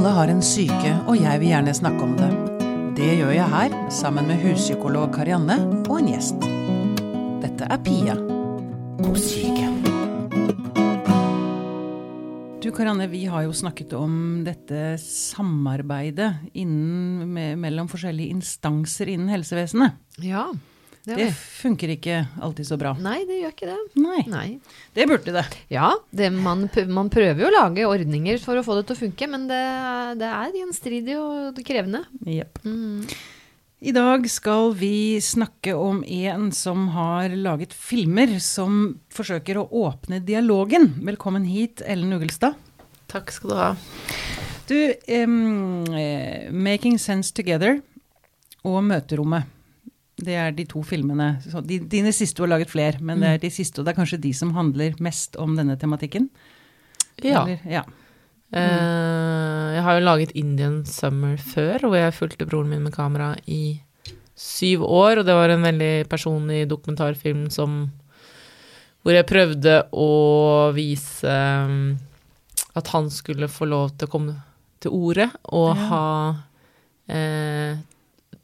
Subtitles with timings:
[0.00, 2.28] Alle har en syke, og jeg vil gjerne snakke om det.
[2.96, 6.46] Det gjør jeg her, sammen med huspsykolog Karianne og en gjest.
[7.42, 8.14] Dette er Pia
[8.96, 9.66] på syke.
[12.64, 20.00] Du Karianne, vi har jo snakket om dette samarbeidet innen, mellom forskjellige instanser innen helsevesenet.
[20.24, 20.46] Ja.
[21.04, 22.92] Det, Det funker ikke alltid så bra.
[23.00, 23.78] Nei, det gjør ikke det.
[24.02, 24.46] Nei, Nei.
[24.96, 25.44] det burde det.
[25.72, 29.00] Ja, det, man, man prøver jo å lage ordninger for å få det til å
[29.06, 29.60] funke, men det,
[30.20, 32.04] det er gjenstridig og krevende.
[32.28, 32.60] Jepp.
[32.68, 33.06] Mm.
[33.80, 40.18] I dag skal vi snakke om en som har laget filmer som forsøker å åpne
[40.20, 40.90] dialogen.
[41.06, 42.58] Velkommen hit, Ellen Ugelstad.
[43.08, 43.70] Takk skal du ha.
[44.68, 45.26] Du, eh,
[46.52, 47.80] 'Making Sense Together'
[48.62, 49.59] og 'Møterommet'.
[50.20, 51.30] Det er de to filmene.
[51.66, 54.00] De, dine siste du har laget flere, men det er de siste, og det er
[54.02, 56.28] kanskje de som handler mest om denne tematikken?
[57.22, 57.42] Ja.
[57.46, 57.82] Eller- ja.
[58.50, 59.74] Mm.
[59.76, 63.80] jeg har jo laget Indian Summer før, hvor jeg fulgte broren min med kamera i
[64.34, 67.90] syv år, og det var en veldig personlig dokumentarfilm som
[69.02, 71.24] Hvor jeg prøvde å vise
[71.64, 71.96] um,
[72.76, 74.34] at han skulle få lov til å komme
[74.82, 75.86] til orde og Ja.
[75.88, 76.34] ha
[77.08, 77.78] eh,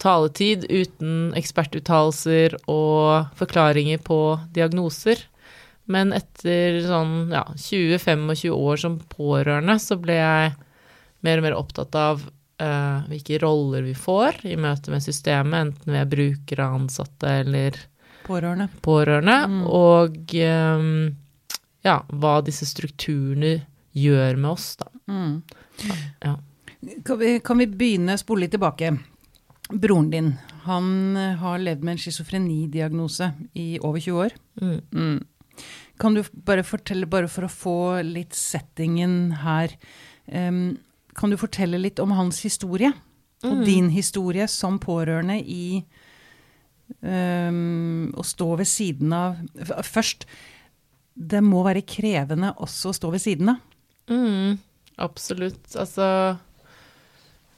[0.02, 4.18] taletid uten ekspertuttalelser og forklaringer på
[4.54, 5.22] diagnoser.
[5.86, 10.54] Men etter sånn ja, 20-25 år som pårørende, så ble jeg
[11.26, 15.94] mer og mer opptatt av uh, hvilke roller vi får i møte med systemet, enten
[15.94, 17.78] vi er brukere, ansatte eller
[18.26, 18.66] Pårørende.
[18.82, 19.60] pårørende, Mm.
[19.70, 21.14] og um,
[21.86, 23.60] ja, hva disse strukturene
[23.94, 24.88] gjør med oss, da.
[25.06, 25.36] Mm.
[26.24, 26.32] Ja.
[27.06, 28.90] Kan, vi, kan vi begynne, spole litt tilbake.
[29.72, 34.36] Broren din, han eh, har levd med en schizofrenidiagnose i over 20 år.
[34.62, 34.80] Mm.
[34.94, 35.64] Mm.
[35.98, 39.72] Kan du bare fortelle, bare for å få litt settingen her
[40.28, 40.76] um,
[41.16, 42.92] Kan du fortelle litt om hans historie?
[43.44, 43.64] Og Mm.
[43.64, 45.84] din historie som pårørende i
[47.02, 49.36] um, å stå ved siden av
[49.84, 50.26] Først,
[51.16, 53.60] det må være krevende også å stå ved siden av.
[54.12, 54.58] Mm,
[54.98, 55.64] absolutt.
[55.76, 56.08] Altså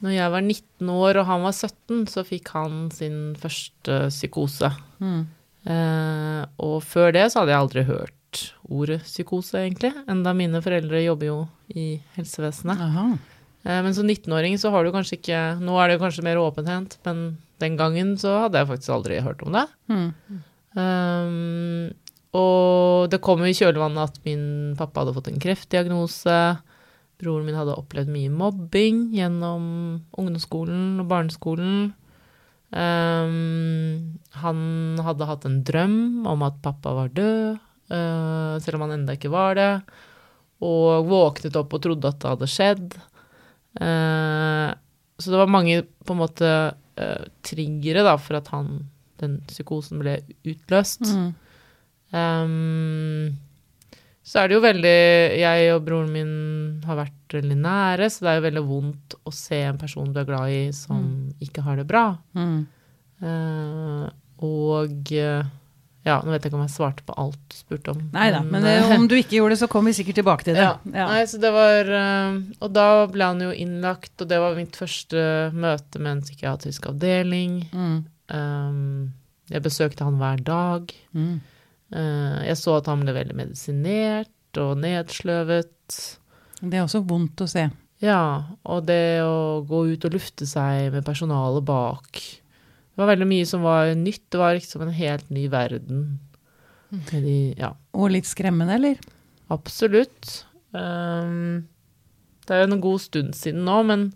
[0.04, 4.70] Når jeg var 19 år og han var 17, så fikk han sin første psykose.
[5.02, 5.24] Mm.
[5.68, 9.90] Eh, og før det så hadde jeg aldri hørt ordet psykose, egentlig.
[10.10, 11.38] Enda mine foreldre jobber jo
[11.74, 12.84] i helsevesenet.
[13.64, 16.98] Eh, men som 19-åring så har du kanskje ikke Nå er det kanskje mer åpenhendt,
[17.08, 19.66] men den gangen så hadde jeg faktisk aldri hørt om det.
[19.90, 20.10] Mm.
[20.78, 21.88] Um,
[22.38, 26.38] og det kom i kjølvannet at min pappa hadde fått en kreftdiagnose.
[27.18, 29.64] Broren min hadde opplevd mye mobbing gjennom
[30.14, 31.88] ungdomsskolen og barneskolen.
[32.68, 34.60] Um, han
[35.02, 37.56] hadde hatt en drøm om at pappa var død,
[37.90, 39.72] uh, selv om han enda ikke var det.
[40.62, 42.86] Og våknet opp og trodde at det hadde skjedd.
[43.78, 44.70] Uh,
[45.18, 48.86] så det var mange på en måte uh, triggere da, for at han,
[49.18, 51.02] den psykosen ble utløst.
[51.02, 51.28] Mm.
[52.14, 53.47] Um,
[54.28, 54.96] så er det jo veldig
[55.40, 56.32] Jeg og broren min
[56.84, 60.20] har vært veldig nære, så det er jo veldig vondt å se en person du
[60.20, 61.00] er glad i, som
[61.44, 62.10] ikke har det bra.
[62.36, 62.58] Mm.
[63.24, 64.04] Uh,
[64.46, 65.46] og eh,
[66.06, 68.04] ja, nå vet jeg ikke om jeg svarte på alt du spurte om.
[68.14, 70.46] Nei da, men men uh, om du ikke gjorde det, så kommer vi sikkert tilbake
[70.46, 70.64] til det.
[70.66, 71.08] ja.
[71.10, 74.78] Nei, så det var uh, Og da ble han jo innlagt, og det var mitt
[74.78, 77.62] første møte med en psykiatrisk avdeling.
[77.72, 77.98] Mm.
[78.32, 79.12] Um,
[79.48, 80.92] jeg besøkte han hver dag.
[81.16, 81.38] Mm.
[81.94, 85.98] Eh, jeg så at han ble veldig medisinert og nedsløvet.
[86.60, 87.68] Det er også vondt å se.
[88.02, 93.26] Ja, og det å gå ut og lufte seg med personalet bak Det var veldig
[93.30, 94.24] mye som var nytt.
[94.30, 96.04] Det var liksom en helt ny verden.
[97.10, 99.00] De, ja, Og litt skremmende, eller?
[99.48, 100.44] absolutt.
[100.76, 101.64] Um,
[102.44, 104.12] det er jo en god stund siden nå, men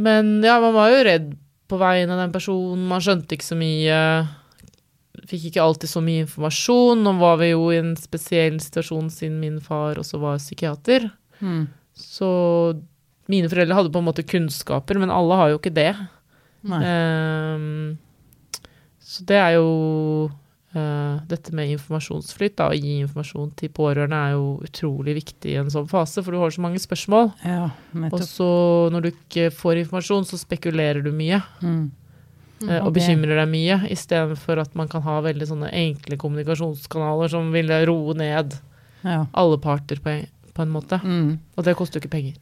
[0.00, 1.32] Men ja, man var jo redd
[1.68, 2.86] på vegne av den personen.
[2.88, 3.98] Man skjønte ikke så mye.
[5.30, 7.04] Fikk ikke alltid så mye informasjon.
[7.06, 11.06] Nå var vi jo i en spesiell situasjon siden min far også var psykiater.
[11.38, 11.68] Mm.
[11.94, 12.30] Så
[13.30, 15.92] mine foreldre hadde på en måte kunnskaper, men alle har jo ikke det.
[16.66, 17.98] Ehm,
[19.00, 19.68] så det er jo
[20.76, 25.60] uh, Dette med informasjonsflyt, da, å gi informasjon til pårørende, er jo utrolig viktig i
[25.62, 27.32] en sånn fase, for du har så mange spørsmål.
[27.46, 27.70] Ja,
[28.10, 28.50] Og så
[28.92, 31.40] når du ikke får informasjon, så spekulerer du mye.
[31.62, 31.88] Mm.
[32.68, 37.52] Eh, og bekymrer deg mye, istedenfor at man kan ha veldig sånne enkle kommunikasjonskanaler som
[37.52, 38.58] vil roe ned
[39.04, 39.26] Ja.
[39.32, 40.98] alle parter på en, på en måte.
[41.02, 41.38] Mm.
[41.56, 42.34] Og det koster jo ikke penger.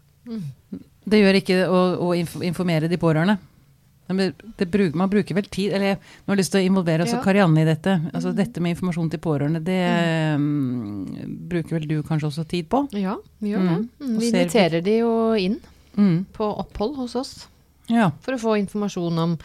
[1.09, 1.79] Det gjør ikke å,
[2.09, 3.39] å informere de pårørende.
[4.09, 7.19] Men det bruk, man bruker vel tid Eller jeg har lyst til å involvere også
[7.19, 7.23] Ja.
[7.27, 7.93] Karianne i dette.
[8.17, 9.83] Altså Dette med informasjon til pårørende, det
[10.41, 12.87] mm, bruker vel du kanskje også tid på?
[12.97, 13.69] Ja, vi gjør Mm.
[13.69, 14.07] det.
[14.07, 15.59] Mm, Vi inviterer de jo inn.
[15.99, 16.25] Mm.
[16.33, 17.49] på opphold hos oss.
[17.91, 18.11] Ja.
[18.23, 19.39] For å få informasjon om,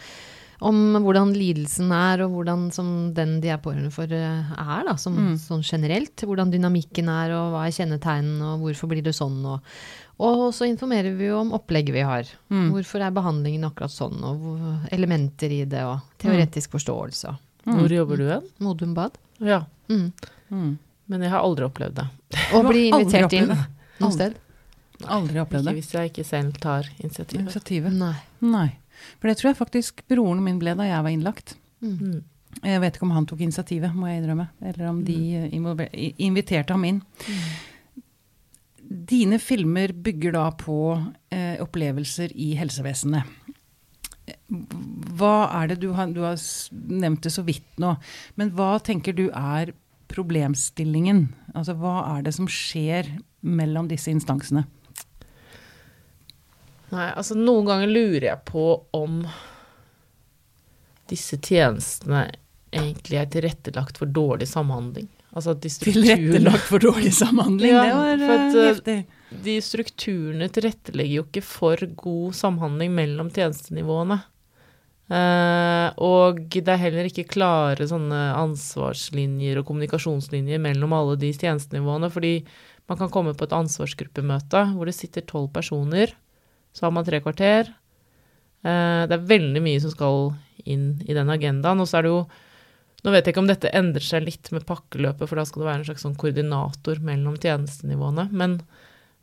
[0.60, 4.94] om hvordan lidelsen er, og hvordan som den de er pårørende for, eh, er, da,
[4.96, 5.34] som, Mm.
[5.38, 6.16] sånn generelt.
[6.16, 9.44] Hvordan dynamikken er, og hva er kjennetegnene, og hvorfor blir det sånn.
[9.44, 9.60] Og,
[10.20, 12.24] og så informerer vi jo om opplegget vi har.
[12.50, 12.70] Mm.
[12.72, 17.36] Hvorfor er behandlingen akkurat sånn, og elementer i det, og teoretisk forståelse.
[17.66, 17.78] Mm.
[17.80, 18.42] Hvor jobber du hen?
[18.60, 19.18] Modum Bad.
[19.40, 20.12] Ja, Mm.
[20.50, 20.78] Mm.
[21.08, 22.08] men jeg har aldri opplevd det.
[22.52, 23.48] Å bli invitert inn
[24.00, 24.34] noe sted.
[25.04, 25.74] Aldri opplevd Ikke det.
[25.74, 27.42] hvis jeg ikke selv tar initiativet.
[27.44, 27.92] Initiativet.
[27.92, 28.14] Nei.
[28.40, 28.78] Nei.
[29.18, 31.56] For det tror jeg faktisk broren min ble da jeg var innlagt.
[31.84, 31.98] Mm.
[31.98, 32.22] Mm.
[32.62, 34.48] Jeg vet ikke om han tok initiativet, må jeg innrømme.
[34.64, 37.00] Eller om de eh, inviterte ham inn.
[38.84, 40.78] Dine filmer bygger da på
[41.34, 43.40] eh, opplevelser i helsevesenet.
[45.18, 46.38] Hva er det du har Du har
[46.88, 47.96] nevnt det så vidt nå.
[48.40, 49.74] Men hva tenker du er
[50.08, 51.26] problemstillingen?
[51.54, 53.10] Altså hva er det som skjer
[53.44, 54.64] mellom disse instansene?
[56.94, 59.24] Nei, altså noen ganger lurer jeg på om
[61.10, 62.28] disse tjenestene
[62.74, 65.08] egentlig er tilrettelagt for dårlig samhandling.
[65.34, 67.72] Altså at de strukturene, Tilrettelagt for dårlig samhandling.
[67.74, 69.42] Ja, det var for at, eh, eh, heftig.
[69.44, 74.22] de strukturene tilrettelegger jo ikke for god samhandling mellom tjenestenivåene.
[75.04, 82.08] Uh, og det er heller ikke klare sånne ansvarslinjer og kommunikasjonslinjer mellom alle de tjenestenivåene,
[82.08, 82.38] fordi
[82.88, 86.14] man kan komme på et ansvarsgruppemøte hvor det sitter tolv personer,
[86.74, 87.70] så har man tre kvarter.
[88.64, 90.32] Eh, det er veldig mye som skal
[90.64, 92.24] inn i den agendaen, og så er det jo
[93.04, 95.66] nå vet jeg ikke om dette endrer seg litt med pakkeløpet, for da skal det
[95.68, 98.30] være en slags sånn koordinator mellom tjenestenivåene.
[98.32, 98.54] Men,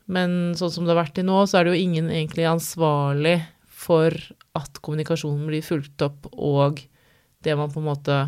[0.06, 3.40] men sånn som det har vært til nå, så er det jo ingen egentlig ansvarlig
[3.66, 4.14] for
[4.54, 6.78] at kommunikasjonen blir fulgt opp, og
[7.42, 8.20] det man på en måte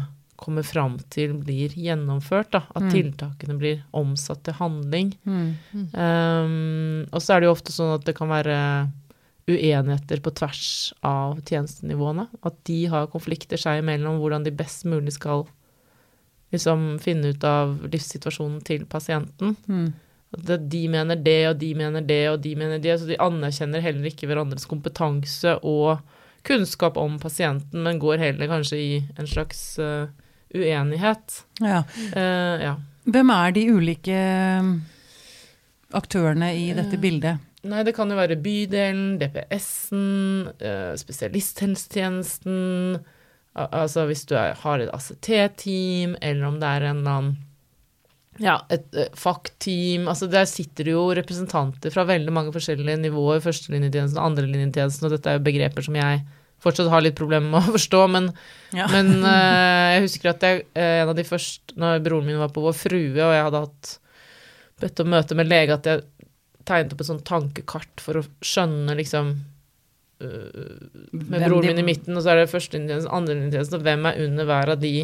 [0.43, 2.51] kommer fram til blir gjennomført.
[2.51, 2.65] Da.
[2.75, 2.91] At Mm.
[2.91, 5.15] tiltakene blir omsatt til handling.
[5.25, 5.55] Mm.
[5.95, 8.91] Um, og så er det jo ofte sånn at det kan være
[9.51, 12.29] uenigheter på tvers av tjenestenivåene.
[12.43, 15.45] At de har konflikter seg imellom hvordan de best mulig skal
[16.55, 19.57] liksom finne ut av livssituasjonen til pasienten.
[19.67, 19.93] Mm.
[20.35, 22.99] At de mener det, og de mener det, og de mener det.
[23.01, 26.03] Så de anerkjenner heller ikke hverandres kompetanse og
[26.45, 30.11] kunnskap om pasienten, men går heller kanskje i en slags uh,
[30.55, 31.41] uenighet.
[31.63, 31.85] Ja.
[32.13, 32.75] Uh, ja.
[33.05, 34.19] Hvem er de ulike
[34.61, 34.75] um,
[35.97, 37.54] aktørene i dette Eh, bildet?
[37.65, 43.03] Nei, det kan jo være bydelen, DPS-en, eh, spesialisthelsetjenesten
[43.55, 47.37] Altså hvis du har et ACT-team, eller om det er en eller annen
[48.43, 53.39] ja, et eh, FACT-team altså Der sitter det jo representanter fra veldig mange forskjellige nivåer,
[53.45, 56.25] førstelinjetjenesten og andrelinjetjenesten, og dette er jo begreper som jeg
[56.65, 58.31] fortsatt har litt problemer med å forstå, men,
[58.75, 58.87] Ja.
[58.91, 62.63] men uh, jeg husker at jeg, en av de første, når broren min var på
[62.65, 63.91] Vår Frue, og jeg hadde hatt
[64.83, 66.03] bedt om møte med lege, at jeg
[66.67, 69.35] tegnet opp et sånt tankekart for å skjønne liksom
[70.23, 74.07] øh, Med Hvem broren min i midten, og så er det førstelinjetjenesten, andrelinjetjenesten, og hvem
[74.11, 74.95] er under hver av de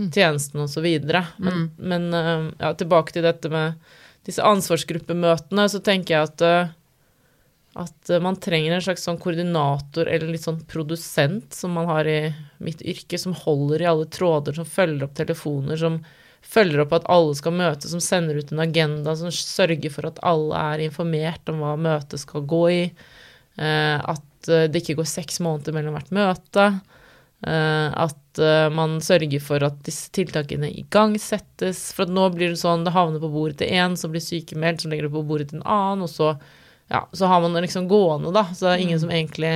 [0.00, 1.26] tjenestene og så videre.
[1.38, 1.70] Men, Mm.
[1.78, 3.74] men øh, ja, tilbake til dette med
[4.24, 6.68] disse ansvarsgruppemøtene, så tenker jeg at øh,
[7.78, 12.08] at øh, man trenger en slags sånn koordinator eller litt sånn produsent som man har
[12.10, 16.00] i mitt yrke, som holder i alle tråder, som følger opp telefoner, som
[16.42, 20.20] følger opp at alle skal møtes, som sender ut en agenda, som sørger for at
[20.26, 22.84] alle er informert om hva møtet skal gå i,
[23.60, 26.66] eh, at eh, det ikke går seks måneder mellom hvert møte,
[27.46, 32.62] eh, at eh, man sørger for at disse tiltakene igangsettes, for at nå blir det
[32.64, 35.52] sånn, det havner på bordet til én, så blir sykemeldt, så legger det på bordet
[35.52, 36.34] til en annen, og så,
[36.90, 39.54] ja, så har man det liksom gående, da, så det er ingen som egentlig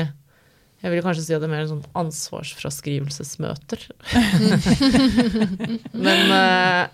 [0.84, 3.86] jeg vil kanskje si at det er mer en sånn ansvarsfraskrivelsesmøter.
[6.04, 6.92] Men uh,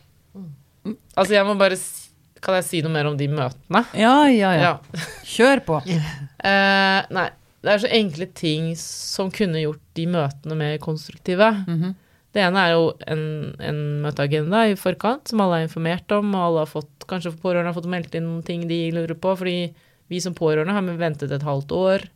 [1.18, 2.08] Altså, jeg må bare si
[2.40, 3.82] Kan jeg si noe mer om de møtene?
[3.98, 4.62] Ja, ja, ja.
[4.62, 5.06] Ja.
[5.28, 5.80] Kjør på.
[6.48, 7.26] uh, nei,
[7.60, 11.50] det er så enkle ting som kunne gjort de møtene mer konstruktive.
[11.66, 11.98] Mhm.
[12.30, 13.22] Det ene er jo en,
[13.58, 17.72] en møteagenda i forkant, som alle er informert om, og alle har fått, kanskje pårørende
[17.72, 19.72] har fått meldt inn noen ting de lurer på, fordi
[20.10, 22.08] vi som pårørende har ventet et halvt år,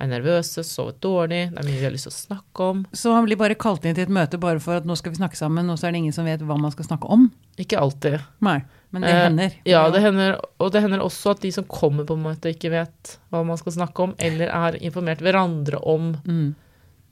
[0.00, 2.78] er nervøse, sovet dårlig, det er mye vi har lyst til å snakke om.
[2.96, 5.18] Så han blir bare kalt inn til et møte bare for at nå skal vi
[5.20, 7.26] snakke sammen, og så er det ingen som vet hva man skal snakke om?
[7.60, 8.16] Ikke alltid.
[8.40, 9.58] Nei, men det Eh, hender.
[9.68, 13.18] Ja, det hender, og det hender også at de som kommer på møtet, ikke vet
[13.30, 16.54] hva man skal snakke om, eller er informert hverandre om Mm.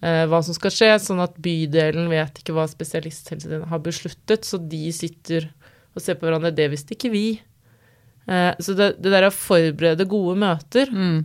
[0.03, 4.57] eh, hva som skal skje, sånn at bydelen vet ikke hva spesialisthelsetjenesten har besluttet, så
[4.57, 5.51] de sitter
[5.95, 6.55] og ser på hverandre.
[6.57, 7.41] Det visste ikke vi.
[8.31, 11.25] Eh, så det, det der å forberede gode møter, Mm.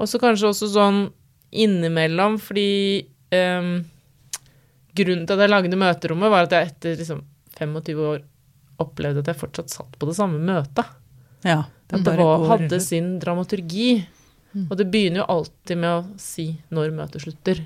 [0.00, 1.00] og så kanskje også sånn
[1.52, 3.04] innimellom, fordi
[3.34, 3.72] um,
[4.96, 7.20] grunnen til at jeg lagde møterommet, var at jeg etter liksom
[7.58, 8.22] 25 år
[8.80, 10.86] opplevde at jeg fortsatt satt på det samme møtet.
[11.44, 11.64] Ja.
[11.90, 14.06] At det var, hadde sin dramaturgi.
[14.70, 17.60] Og det begynner jo alltid med å si når møtet slutter.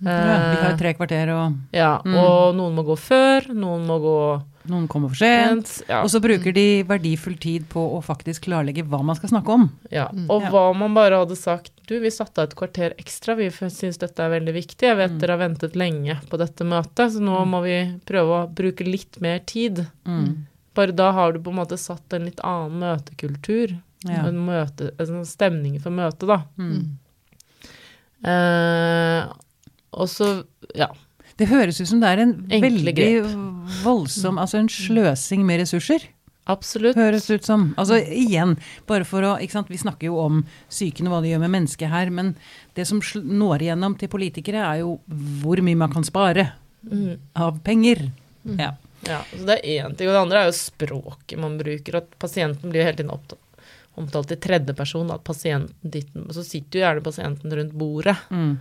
[0.00, 2.14] Ja, vi har tre kvarter, og ja, Mm.
[2.14, 5.82] og noen må gå før, noen må gå noen kommer for sent.
[5.88, 6.02] Ja.
[6.04, 9.70] Og så bruker de verdifull tid på å faktisk klarlegge hva man skal snakke om.
[9.90, 10.26] Ja, Mm.
[10.30, 10.50] og Ja.
[10.50, 14.20] hva man bare hadde sagt du, vi satte av et kvarter ekstra, vi syns dette
[14.20, 14.82] er veldig viktig.
[14.86, 15.18] Jeg vet Mm.
[15.20, 19.20] dere har ventet lenge på dette møtet, så nå må vi prøve å bruke litt
[19.20, 19.86] mer tid.
[20.06, 20.44] Mm.
[20.74, 23.80] Bare da har du på en måte satt en litt annen møtekultur.
[24.04, 24.26] Ja.
[24.28, 26.42] En, møte, en sånn stemning for møtet, da.
[26.58, 26.98] Mm.
[28.24, 29.24] Eh,
[29.92, 30.44] og så,
[30.76, 30.88] ja.
[31.38, 32.60] Det høres ut som det er en Enkle
[32.92, 33.04] veldig
[33.84, 36.02] voldsom Altså en sløsing med ressurser.
[36.48, 36.96] Absolutt.
[36.96, 37.74] Høres ut som.
[37.78, 38.56] Altså igjen,
[38.88, 40.40] bare for å ikke sant, Vi snakker jo om
[40.70, 42.34] psyken og hva det gjør med mennesket her, men
[42.74, 44.94] det som når igjennom til politikere, er jo
[45.42, 46.52] hvor mye man kan spare
[46.88, 47.18] Mm.
[47.34, 48.12] av penger.
[48.46, 48.68] Ja.
[49.04, 50.06] Ja, så det er én ting.
[50.08, 51.96] Og det andre er jo språket man bruker.
[51.98, 53.38] At pasienten blir jo hele tiden opptatt,
[53.98, 55.10] omtalt i tredjeperson.
[55.14, 58.16] At pasienten ditt så sitter jo gjerne pasienten rundt bordet.
[58.30, 58.54] Mm.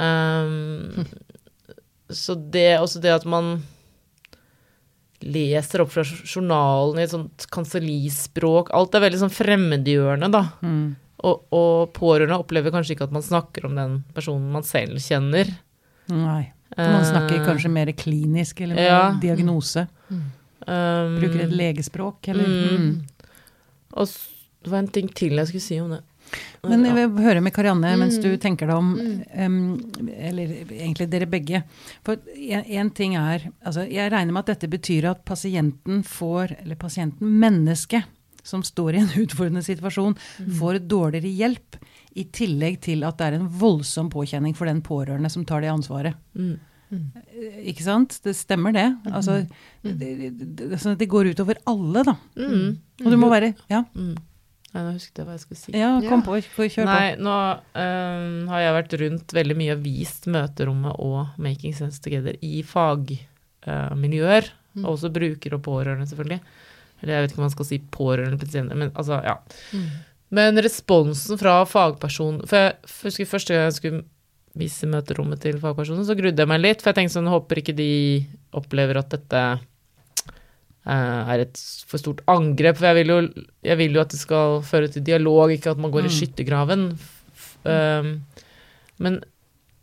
[0.00, 1.04] Um,
[2.12, 3.54] så det også det at man
[5.22, 10.40] leser opp fra journalen i et sånt kansellispråk Alt er veldig sånn fremmedgjørende, da.
[10.66, 10.96] Mm.
[11.22, 15.52] Og, og pårørende opplever kanskje ikke at man snakker om den personen man selv kjenner.
[16.10, 16.50] Nei.
[16.74, 19.02] Man snakker Eh, kanskje mer klinisk eller mer ja.
[19.22, 19.86] diagnose.
[20.10, 20.24] Mm.
[21.20, 22.82] Bruker et legespråk eller Mm.
[22.82, 23.26] mm.
[23.92, 24.08] Og
[24.62, 26.00] det var en ting til jeg skulle si om det.
[26.64, 28.22] Men jeg vil høre med Karianne mens Mm.
[28.22, 29.24] du tenker deg om, Mm.
[29.34, 31.62] em, eller egentlig dere begge.
[32.04, 36.76] For én ting er altså Jeg regner med at dette betyr at pasienten får, eller
[36.76, 38.04] pasienten, mennesket,
[38.42, 40.16] som står i en utfordrende situasjon,
[40.58, 41.76] får dårligere hjelp.
[42.14, 45.70] I tillegg til at det er en voldsom påkjenning for den pårørende som tar det
[45.70, 46.14] ansvaret.
[46.36, 46.58] Mm.
[46.92, 47.06] Mm.
[47.64, 48.18] Ikke sant?
[48.22, 48.86] Det stemmer det.
[49.12, 49.46] Altså,
[49.82, 52.16] det, det, det, altså, det går utover alle, da.
[52.36, 52.76] Mm.
[53.04, 54.16] Og du må være Ja, Mm.
[54.72, 55.72] Nei, nå husket jeg hva jeg skulle si.
[55.76, 56.38] ja kom på.
[56.40, 56.88] Kjør på.
[56.88, 57.34] Nei, nå
[57.76, 62.62] um, har jeg vært rundt veldig mye og vist møterommet og Making Sense Together i
[62.64, 64.48] fagmiljøer.
[64.72, 64.86] Mm.
[64.86, 66.40] Og også brukere og pårørende, selvfølgelig.
[67.02, 69.36] Eller jeg vet ikke om man skal si pårørende pasienter, men altså, ja.
[69.76, 69.90] Mm.
[70.32, 74.04] Men responsen fra fagperson For jeg husker første gang jeg skulle
[74.56, 76.80] vise møterommet til fagpersonen, så grudde jeg meg litt.
[76.80, 77.92] For jeg tenkte sånn, håper ikke de
[78.56, 79.42] opplever at dette
[80.86, 82.76] er et for stort angrep.
[82.76, 85.78] For jeg vil, jo, jeg vil jo at det skal føre til dialog, ikke at
[85.78, 86.16] man går i Mm.
[86.18, 86.98] skyttergraven.
[87.64, 88.22] Um,
[88.98, 89.20] men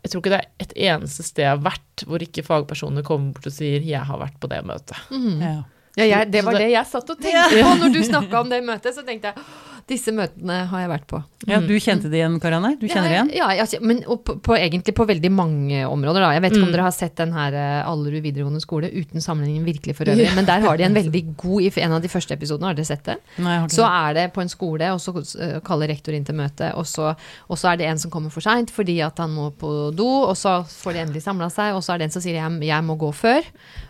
[0.04, 3.32] jeg tror ikke det er et eneste sted jeg har vært hvor ikke fagpersoner kommer
[3.32, 5.00] bort og sier 'jeg har vært på det møtet'.
[5.10, 5.40] Mm.
[5.40, 5.62] Ja.
[5.96, 8.62] Ja, jeg, det var det- jeg satt og tenkte på når du snakka om det
[8.64, 8.94] møtet.
[8.94, 11.18] Så tenkte jeg «Åh, disse møtene har jeg vært på.
[11.50, 12.74] ja, du kjente det igjen, Karianne?
[12.80, 13.30] Du kjenner det igjen?
[13.36, 16.22] Ja, ja, altså, men på, på, egentlig på veldig mange områder.
[16.24, 16.30] Da.
[16.36, 16.66] Jeg vet ikke Mm.
[16.68, 20.28] om dere har sett den her eh, Allerud videregående skole, uten sammenligning virkelig for øvrig,
[20.36, 22.84] men der har de en veldig god I en av de første episodene, har dere
[22.90, 23.16] sett det?
[23.38, 26.14] Nei, jeg har ikke Så er det på en skole, og så eh, kaller rektor
[26.14, 27.14] inn til møte, og så,
[27.48, 30.08] og så er det en som kommer for seint fordi at han må på do,
[30.28, 32.60] og så får de endelig samla seg, og så er det en som sier jeg,
[32.68, 33.42] jeg må gå før,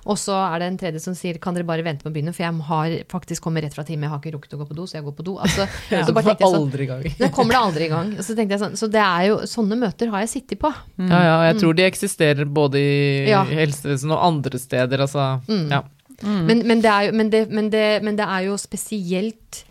[0.06, 2.32] og så er det en tredje som sier kan dere bare vente med å begynne,
[2.36, 4.78] for jeg har faktisk kommet rett fra time, jeg har ikke rukket å gå på
[4.78, 5.36] do, så jeg går på do.
[5.42, 6.02] Altså, Ja.
[6.06, 7.06] så bare tenkte jeg sånn, gang.
[7.20, 8.12] nå kommer det aldri i gang.
[8.22, 10.70] Så tenkte jeg sånn, så det er jo, sånne møter har jeg sittet på.
[11.00, 11.08] Mm.
[11.10, 13.42] Ja, ja, jeg tror de eksisterer både i Ja.
[13.48, 15.26] helsevesenet og andre steder, altså.
[15.48, 15.66] Mm.
[15.70, 15.82] Ja.
[16.20, 16.40] Mm.
[16.46, 19.64] Men, men, det er jo, men, det, men, det, men det er jo spesielt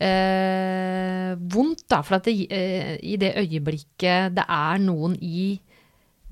[0.00, 2.02] eh, vondt, da.
[2.04, 5.54] For at det, eh, i det øyeblikket det er noen i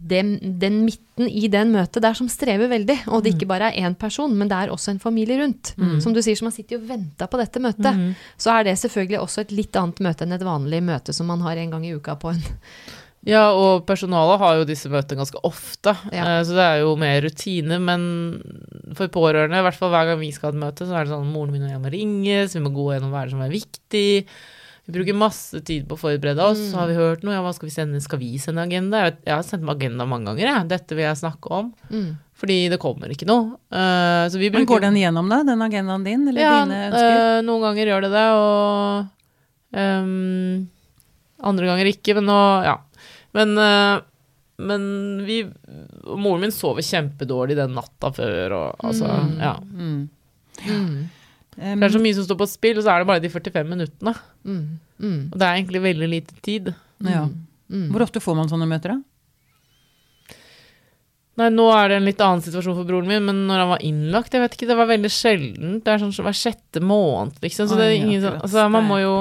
[0.08, 3.84] den, den midten i den møtet der som strever veldig, og det ikke bare er
[3.86, 5.74] én person, men det er også en familie rundt.
[6.02, 7.92] Som du sier, som har sittet og venta på dette møtet.
[7.94, 8.10] Mm.
[8.40, 11.44] Så er det selvfølgelig også et litt annet møte enn et vanlig møte som man
[11.46, 12.42] har en gang i uka på en
[13.22, 16.24] Ja, og personalet har jo disse møtene ganske ofte, Ja.
[16.26, 17.78] eh, så det er jo mer rutine.
[17.78, 18.02] Men
[18.98, 21.12] for pårørende, i hvert fall hver gang vi skal ha et møte, så er det
[21.14, 24.26] sånn moren min og jeg må ringes, vi må gå gjennom hva som er viktig.
[24.86, 26.58] Vi bruker masse tid på å forberede oss.
[26.58, 26.74] Mm.
[26.78, 27.36] Har vi hørt noe?
[27.36, 28.00] Ja, hva skal vi sende?
[28.02, 28.98] Skal vi sende agenda?
[28.98, 30.68] Jeg, vet, jeg har sendt meg agenda mange ganger, jeg.
[30.72, 31.72] Dette vil jeg snakke om.
[31.92, 32.10] mm.
[32.42, 33.52] Fordi det kommer ikke noe.
[33.70, 35.44] Uh, så vi Men går den gjennom, da?
[35.46, 37.18] Den agendaen din, eller ja, dine ønsker?
[37.22, 40.64] Uh, noen ganger gjør det det, og um,
[41.52, 42.74] andre ganger ikke, men nå Ja.
[43.38, 44.02] Men, uh,
[44.58, 44.82] men
[45.24, 45.38] vi
[46.10, 49.38] Moren min sover kjempedårlig den natta før, og altså Mm.
[49.38, 49.54] Ja.
[49.62, 50.10] Mm.
[51.56, 51.72] Mm.
[51.72, 53.30] Um, Det er så mye som står på spill, og så er det bare de
[53.32, 54.14] 45 minuttene.
[54.44, 54.62] Mm.
[55.02, 55.22] Mm.
[55.32, 56.74] Og det er egentlig veldig lite tid.
[57.04, 57.28] ja.
[57.72, 57.86] Mm.
[57.88, 60.36] Hvor ofte får man sånne møter, da?
[61.40, 63.84] Nei, nå er det en litt annen situasjon for broren min, men når han var
[63.88, 65.78] innlagt, jeg vet ikke, det var veldig sjeldent.
[65.86, 67.70] Det er sånn hver sjette måned, liksom.
[67.70, 68.36] Så det er ingen sånn.
[68.42, 69.14] Altså, man må jo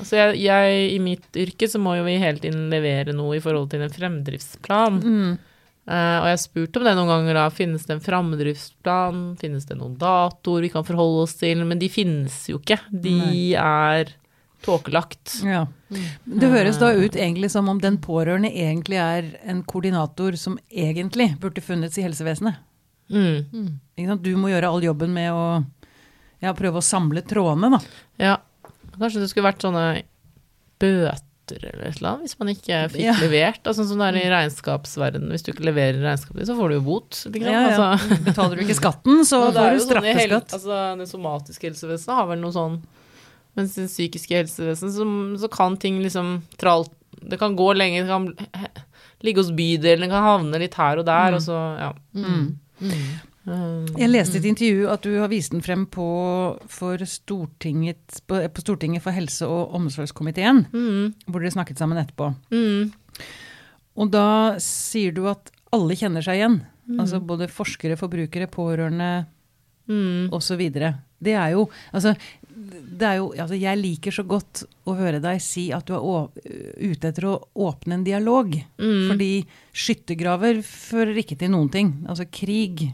[0.00, 3.42] Altså, jeg, jeg i mitt yrke så må jo vi hele tiden levere noe i
[3.44, 4.96] forhold til en fremdriftsplan.
[5.04, 5.34] Mm.
[5.90, 7.48] Eh, og jeg har spurt om det noen ganger, da.
[7.50, 9.22] Finnes det en fremdriftsplan?
[9.40, 11.64] Finnes det noen datoer vi kan forholde oss til?
[11.66, 12.78] Men de finnes jo ikke.
[12.94, 13.16] De
[13.58, 14.12] er
[14.62, 15.40] tåkelagt.
[15.46, 15.64] Ja.
[15.90, 21.32] Det høres da ut egentlig som om den pårørende egentlig er en koordinator som egentlig
[21.40, 22.60] burde funnes i helsevesenet.
[23.10, 23.80] Mm.
[24.22, 25.42] Du må gjøre all jobben med å
[26.44, 27.80] ja, prøve å samle trådene, da.
[28.20, 28.36] Ja.
[29.00, 30.04] Kanskje det skulle vært sånne
[30.80, 33.14] bøter eller et eller annet, hvis man ikke fikk Ja.
[33.20, 33.60] levert.
[33.64, 35.30] Altså, sånn som det er i regnskapsverdenen.
[35.34, 37.10] Hvis du ikke leverer regnskapet, så får du jo bot.
[37.26, 37.42] Liksom.
[37.42, 37.76] Ja, ja.
[37.90, 40.54] Altså, Betaler du ikke skatten, så Nå, får du sånn straffeskatt.
[40.58, 42.80] Altså, det somatiske helsevesenet har vel noe sånn
[43.58, 45.04] Mens det psykiske helsevesenet, så,
[45.42, 48.28] så kan ting liksom tralt Det kan gå lenge, det kan
[49.26, 51.34] ligge hos bydelen, det kan havne litt her og der, Mm.
[51.34, 51.92] og så ja.
[52.14, 52.58] Mm.
[52.80, 53.02] Mm.
[53.48, 56.04] Um, Jeg leste i et intervju at du har vist den frem på,
[57.08, 62.34] Stortinget, på, på Stortinget for helse- og omsorgskomiteen, mm, hvor dere snakket sammen etterpå.
[62.52, 62.92] mm,
[63.96, 64.26] Og da
[64.60, 66.60] sier du at alle kjenner seg igjen.
[66.90, 67.00] Mm.
[67.00, 69.26] Altså både forskere, forbrukere, pårørende
[69.88, 70.60] mm, osv.
[71.20, 72.14] Det er jo Altså,
[72.50, 76.28] det er jo altså Jeg liker så godt å høre deg si at du er
[76.80, 78.52] ute etter å åpne en dialog.
[78.78, 79.08] mm.
[79.08, 79.32] Fordi
[79.72, 81.92] skyttergraver fører ikke til noen ting.
[82.08, 82.90] Altså krig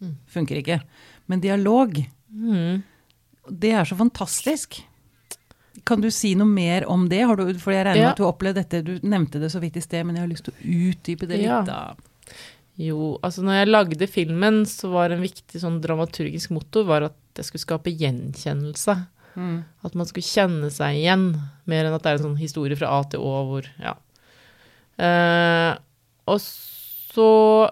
[0.00, 0.16] Mm.
[0.28, 0.80] funker ikke.
[1.28, 1.98] Men dialog,
[2.32, 2.82] Mm.
[3.50, 4.82] det er så fantastisk.
[5.84, 7.20] Kan du si noe mer om det?
[7.26, 8.10] Har du, for jeg regner med Ja.
[8.10, 10.28] at du har opplevd dette, du nevnte det så vidt i sted, men jeg har
[10.28, 11.58] lyst til å utdype det Ja.
[11.60, 11.66] litt.
[11.66, 11.94] da.
[12.78, 17.14] Jo, altså når jeg lagde filmen, så var en viktig sånn dramaturgisk motto var at
[17.36, 19.06] jeg skulle skape gjenkjennelse.
[19.36, 19.64] Mm.
[19.84, 22.88] At man skulle kjenne seg igjen, mer enn at det er en sånn historie fra
[22.88, 23.94] A til Å hvor Ja.
[24.98, 25.76] Eh,
[26.28, 27.70] og så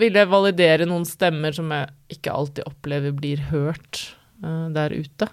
[0.00, 5.28] ville validere noen stemmer som jeg ikke alltid opplever blir hørt uh, der ute.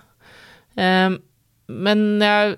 [0.80, 1.16] Eh,
[1.70, 2.58] men jeg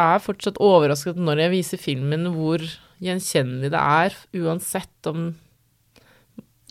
[0.00, 2.62] er fortsatt overrasket når jeg viser filmen hvor
[3.04, 5.34] gjenkjennelig det er, uansett om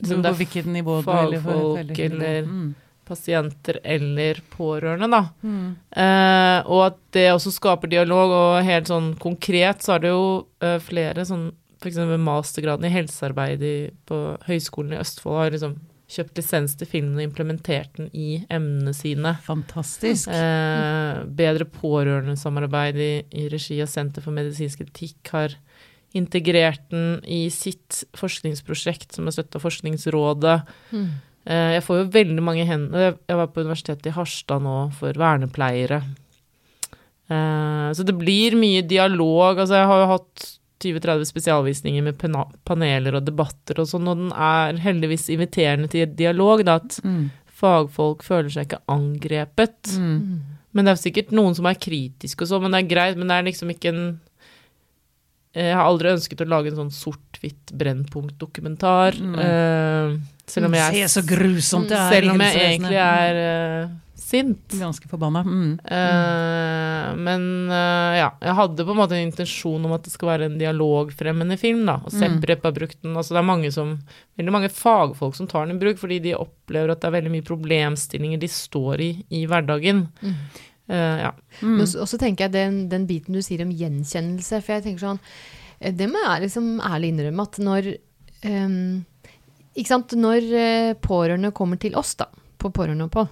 [0.03, 0.39] Så det er
[1.05, 2.75] fagfolk eller- mm.
[3.05, 5.29] pasienter eller pårørende, da.
[5.43, 5.75] Mm.
[5.95, 10.47] Eh, og at det også skaper dialog, og helt sånn konkret så er det jo
[10.61, 11.51] eh, flere sånn
[11.83, 11.99] f.eks.
[12.23, 13.63] mastergraden i helsearbeid
[14.09, 15.75] på Høgskolen i Østfold har liksom
[16.13, 19.35] kjøpt lisens til filmen og implementert den i emnene sine.
[19.45, 20.27] Fantastisk.
[20.29, 23.11] Eh, bedre pårørendesamarbeid i,
[23.43, 25.55] i regi av Senter for medisinsk etikk har
[26.13, 30.57] integrert den i sitt forskningsprosjekt som er støtta av Forskningsrådet.
[30.93, 31.07] Mm.
[31.49, 35.17] Eh, Jeg får jo veldig mange hender jeg var på Universitetet i Harstad nå for
[35.17, 36.03] vernepleiere.
[37.29, 39.57] Eh, Så det blir mye dialog.
[39.57, 40.52] Altså, jeg har jo hatt
[40.83, 42.19] 20-30 spesialvisninger med
[42.67, 47.31] paneler og debatter og sånn, og den er heldigvis inviterende til dialog, da, at Mm.
[47.63, 49.95] fagfolk føler seg ikke angrepet.
[49.97, 50.13] Mm.
[50.19, 50.59] Mm.
[50.73, 53.17] Men det er sikkert noen som er kritiske og sånn, men det er greit.
[53.17, 54.19] Men det er liksom ikke en
[55.53, 59.13] Jeg har aldri ønsket å lage en sånn sort-hvitt Brennpunkt-dokumentar.
[59.21, 59.35] Mm.
[59.37, 60.17] Uh,
[60.49, 63.91] selv om jeg Se så grusomt det er Selv om jeg egentlig er eh,
[64.23, 64.73] sint.
[64.79, 65.41] Ganske forbanna.
[65.43, 65.73] Mm.
[65.83, 70.29] Uh, men uh, ja, jeg hadde på en måte en intensjon om at det skal
[70.31, 71.99] være en dialogfremmende film, da.
[72.05, 72.19] Og Mm.
[72.21, 73.15] Seprep har brukt den.
[73.19, 73.97] Altså det er mange som
[74.37, 77.31] Veldig mange fagfolk som tar den i bruk, fordi de opplever at det er veldig
[77.35, 80.07] mye problemstillinger de står i i hverdagen.
[80.23, 80.33] Mm.
[80.89, 81.31] Uh, ja.
[81.61, 81.77] Mm.
[81.77, 84.83] Men så- Og så tenker jeg den, den biten du sier om gjenkjennelse, for jeg
[84.83, 85.19] tenker sånn
[85.97, 87.87] Det må jeg liksom ærlig innrømme at når
[88.45, 89.05] um,
[89.75, 92.25] Ikke sant, når pårørende kommer til oss, da,
[92.59, 93.27] på pårørendeopphold,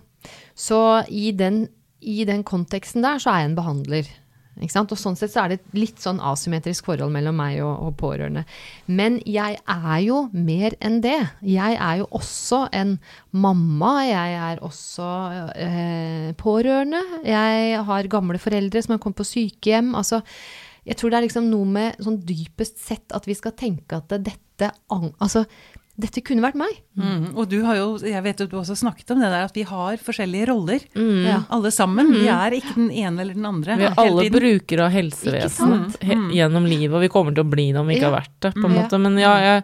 [0.62, 1.66] så i den,
[2.02, 4.12] i den konteksten der så er jeg en behandler.
[4.62, 7.96] Og sånn sett så er det et litt sånn asymmetrisk forhold mellom meg og, og
[7.98, 8.44] pårørende.
[8.86, 11.18] Men jeg er jo mer enn det.
[11.48, 12.98] Jeg er jo også en
[13.32, 15.08] mamma, jeg er også
[15.56, 17.02] eh, pårørende.
[17.26, 19.96] Jeg har gamle foreldre som har kommet på sykehjem.
[19.98, 20.22] Altså,
[20.86, 24.14] jeg tror det er liksom noe med sånn dypest sett at vi skal tenke at
[24.20, 25.48] dette Altså,
[26.02, 26.74] dette kunne vært meg.
[26.98, 27.28] Mm.
[27.38, 29.64] Og du har jo, jeg vet at du også snakket om det der, at vi
[29.70, 30.80] har forskjellige roller.
[30.98, 31.22] Mm.
[31.28, 31.38] Ja.
[31.54, 32.12] Alle sammen.
[32.16, 33.78] Vi er ikke den ene eller den andre.
[33.80, 34.40] Vi er alle tiden.
[34.40, 36.30] brukere av helsevesenet he Mm.
[36.36, 38.10] gjennom livet, og vi kommer til å bli det om vi ikke Ja.
[38.12, 38.82] har vært det, på en Ja.
[38.84, 39.00] måte.
[39.00, 39.58] Men ja, jeg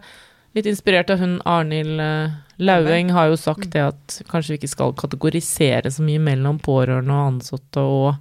[0.54, 4.68] litt inspirert av hun Arnhild eh, Laueng har jo sagt det at kanskje vi ikke
[4.68, 8.16] skal kategorisere så mye mellom pårørende og ansatte og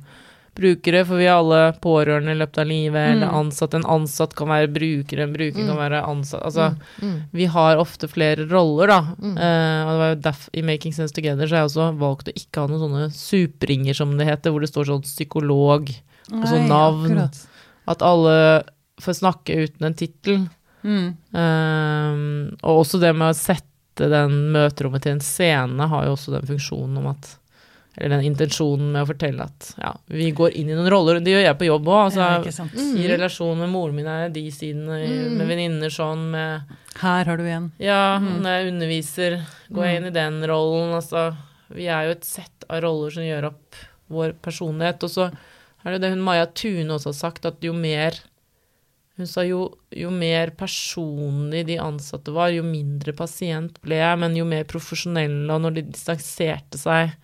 [0.58, 3.36] brukere, for vi er alle pårørende i løpet av livet, eller Mm.
[3.40, 3.74] ansatt.
[3.78, 6.44] En ansatt kan være bruker, en bruker kan være ansatt.
[6.44, 7.22] Altså, Mm.
[7.32, 9.02] vi har ofte flere roller, da.
[9.22, 9.38] Mm.
[9.38, 12.28] Eh, og det var jo derf, I Making Sense Together så har jeg også valgt
[12.28, 15.90] å ikke ha noen sånne supringer, som det heter, hvor det står sånn psykolog,
[16.34, 17.12] og sånn navn.
[17.18, 17.46] akkurat.
[17.88, 18.64] at alle
[19.00, 20.50] får snakke uten en tittel.
[20.84, 21.16] Mm.
[21.34, 26.34] Eh, og også det med å sette den møterommet til en scene har jo også
[26.36, 27.38] den funksjonen om at
[27.98, 31.18] Eller den intensjonen med å fortelle at ja, vi går inn i noen roller.
[31.20, 32.02] Det gjør jeg på jobb òg.
[32.12, 32.76] Altså, sant.
[32.78, 32.92] Mm.
[33.02, 35.38] I relasjon med moren min er de sidene, Mm.
[35.40, 36.62] med venninner sånn, med
[37.02, 37.72] Her har du en.
[37.80, 38.42] Ja, Mm.
[38.44, 39.42] når jeg underviser,
[39.74, 40.94] går jeg inn i den rollen.
[40.94, 41.36] Altså,
[41.74, 43.76] vi er jo et sett av roller som gjør opp
[44.10, 45.04] vår personlighet.
[45.04, 45.32] Og så
[45.86, 48.14] er det det hun Maja Tune også har sagt, at jo mer
[49.18, 54.36] hun sa jo, jo mer personlig de ansatte var, jo mindre pasient ble jeg, men
[54.38, 57.16] jo mer profesjonelle, og når de distanserte seg,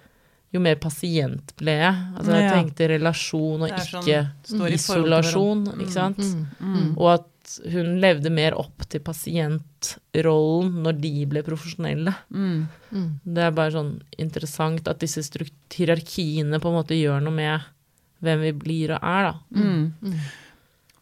[0.53, 1.99] jo mer pasient ble jeg.
[2.17, 6.17] Altså jeg tenkte relasjon og sånn- ikke står i forhold til isolasjon, ikke sant.
[6.19, 6.73] Mm.
[6.73, 6.89] Mm.
[6.97, 7.29] Og at
[7.73, 12.13] hun levde mer opp til pasientrollen når de ble profesjonelle.
[12.31, 12.67] Mm.
[12.93, 13.09] Mm.
[13.25, 15.25] Det er bare sånn interessant at disse
[15.73, 17.65] hierarkiene på en måte gjør noe med
[18.23, 19.33] hvem vi blir og er, da.
[19.59, 19.93] Mm.
[20.01, 20.17] Mm.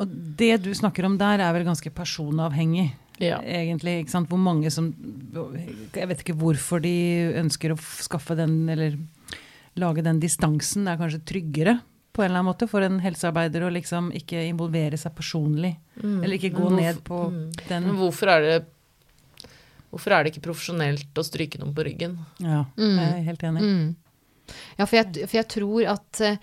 [0.02, 3.38] Og det du snakker om der, er vel ganske personavhengig, Ja.
[3.46, 4.00] egentlig.
[4.02, 4.28] ikke sant?
[4.30, 4.96] Hvor mange som
[5.94, 8.98] Jeg vet ikke hvorfor de ønsker å skaffe den, eller
[9.78, 10.86] lage den distansen.
[10.86, 11.78] Det er kanskje tryggere
[12.12, 15.78] på en eller annen måte for en helsearbeider å liksom ikke involvere seg personlig.
[16.04, 16.18] Mm.
[16.24, 17.52] Eller ikke gå hvorfor- ned på mm.
[17.70, 18.66] den Men hvorfor er det
[19.92, 22.14] Hvorfor er det ikke profesjonelt å stryke noen på ryggen?
[22.40, 22.96] Ja, Mm.
[22.96, 23.62] jeg er helt enig.
[23.62, 23.96] Mm.
[24.80, 26.38] Ja, for jeg, for jeg tror at eh,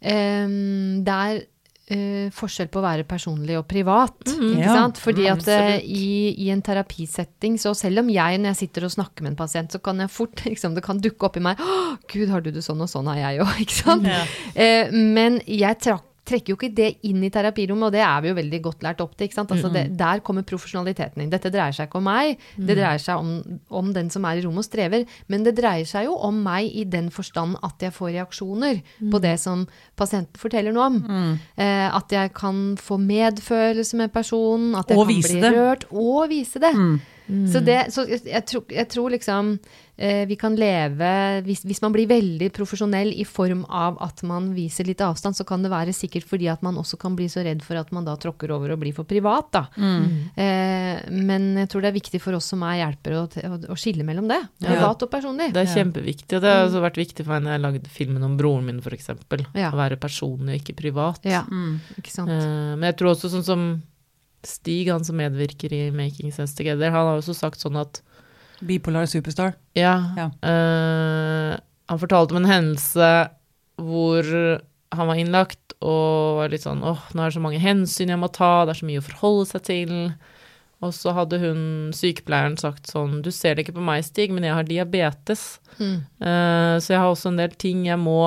[0.00, 1.42] em, det er
[1.90, 4.16] eh, forskjell på å være personlig og privat.
[4.28, 4.44] Mm.
[4.50, 5.00] Ikke Ja, sant?
[5.02, 6.08] Fordi mm, at eh, i,
[6.46, 9.72] i en terapisetting, så selv om jeg når jeg sitter og snakker med en pasient,
[9.72, 11.78] så kan jeg fort liksom, Det kan dukke opp i meg Å,
[12.10, 14.08] Gud, har du det sånn, og sånn har jeg jo, ikke sant?
[14.08, 14.22] Ja.
[14.54, 18.30] Uh, men jeg trakk trekker jo ikke det inn i terapirommet, og det er vi
[18.30, 19.30] jo veldig godt lært opp til.
[19.38, 21.32] Altså det, der kommer profesjonaliteten inn.
[21.32, 24.44] Dette dreier seg ikke om meg, det dreier seg om, om den som er i
[24.44, 25.06] rommet og strever.
[25.32, 29.22] Men det dreier seg jo om meg i den forstand at jeg får reaksjoner på
[29.24, 29.66] det som
[29.98, 30.98] pasienten forteller noe om.
[31.08, 31.36] Mm.
[31.56, 35.52] Eh, at jeg kan få medfølelse med personen, at jeg Og kan bli det.
[35.54, 36.74] rørt, og vise det.
[36.76, 36.98] Mm.
[37.28, 39.50] Så, det, så jeg, jeg, tror, jeg tror liksom
[40.00, 41.08] eh, vi kan leve
[41.44, 45.44] hvis, hvis man blir veldig profesjonell i form av at man viser litt avstand, så
[45.44, 48.06] kan det være sikkert fordi at man også kan bli så redd for at man
[48.08, 49.64] da tråkker over og blir for privat, da.
[49.76, 50.06] Mm.
[50.40, 53.78] Eh, men jeg tror det er viktig for oss som er hjelpere å, å, å
[53.78, 54.40] skille mellom det.
[54.64, 54.70] Ja.
[54.72, 55.50] Privat og personlig.
[55.52, 58.24] Det er kjempeviktig, og det har også vært viktig for meg når jeg lagde filmen
[58.24, 59.12] om broren min, f.eks.
[59.58, 59.68] Ja.
[59.68, 61.28] Å være personlig og ikke privat.
[61.28, 61.78] Ja, Mm.
[62.00, 62.30] ikke sant.
[62.32, 63.68] Eh, men jeg tror også sånn som
[64.48, 68.02] Stig, han som medvirker i 'Making Sense Together', han har også sagt sånn at
[68.60, 69.54] Bipolar superstar.
[69.78, 69.94] Ja.
[70.16, 70.30] Ja.
[70.42, 71.58] Uh,
[71.88, 73.10] han fortalte om en hendelse
[73.78, 74.26] hvor
[74.90, 78.18] han var innlagt og var litt sånn åh, nå er det så mange hensyn jeg
[78.18, 79.94] må ta, det er så mye å forholde seg til.
[80.78, 81.62] Og så hadde hun,
[81.94, 85.46] sykepleieren, sagt sånn du ser det ikke på meg, Stig, men jeg har diabetes.
[85.78, 86.02] Mm.
[86.22, 88.20] Uh, så jeg har også en del ting jeg må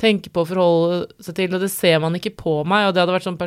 [0.00, 3.02] tenke på å forholde seg til, og det ser man ikke på meg, og det
[3.02, 3.40] hadde vært sånn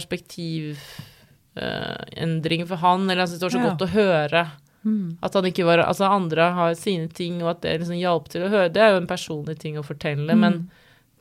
[1.56, 3.70] perspektivendring for han, eller jeg synes det var så Ja.
[3.70, 4.48] godt å høre.
[4.86, 5.18] Mm.
[5.24, 8.42] At han ikke var Altså, andre har sine ting, og at det liksom hjalp til
[8.44, 8.72] å høre.
[8.74, 10.40] Det er jo en personlig ting å fortelle, Mm.
[10.40, 10.70] men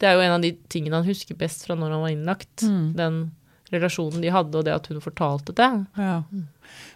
[0.00, 2.56] det er jo en av de tingene han husker best fra når han var innlagt.
[2.62, 2.94] Mm.
[2.96, 3.30] Den
[3.70, 5.86] relasjonen de hadde, og det at hun fortalte det.
[5.96, 6.22] Ja.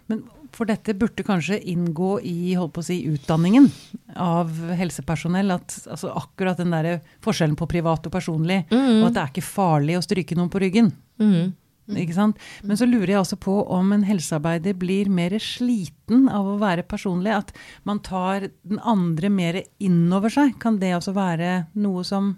[0.09, 3.71] Men for dette burde kanskje inngå i holdt på å si, utdanningen
[4.15, 5.51] av helsepersonell.
[5.53, 8.65] At, altså akkurat den der forskjellen på privat og personlig.
[8.69, 9.01] Mm.
[9.03, 10.91] Og at det er ikke farlig å stryke noen på ryggen.
[11.19, 11.53] Mm.
[11.95, 12.37] Ikke sant?
[12.63, 16.83] Men så lurer jeg også på om en helsearbeider blir mer sliten av å være
[16.83, 17.31] personlig.
[17.31, 17.53] At
[17.87, 20.57] man tar den andre mer innover seg.
[20.59, 22.33] Kan det også være noe som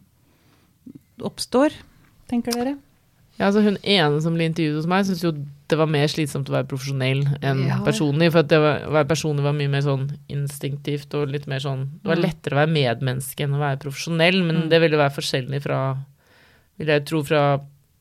[1.26, 1.74] oppstår,
[2.30, 2.76] tenker dere?
[3.40, 5.32] Ja, altså Hun ene som ble intervjuet hos meg, syntes jo
[5.70, 7.78] det var mer slitsomt å være profesjonell enn Ja.
[7.86, 8.32] personlig.
[8.34, 11.60] For at det var, å være personlig var mye mer sånn instinktivt og litt mer
[11.60, 12.24] sånn Det var Mm.
[12.26, 14.70] lettere å være medmenneske enn å være profesjonell, men Mm.
[14.70, 15.98] det ville være forskjellig fra
[16.80, 17.60] Vil jeg tro fra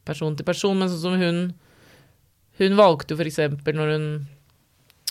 [0.09, 0.79] person til person.
[0.81, 1.42] Men sånn som hun
[2.59, 4.09] Hun valgte jo eksempel når hun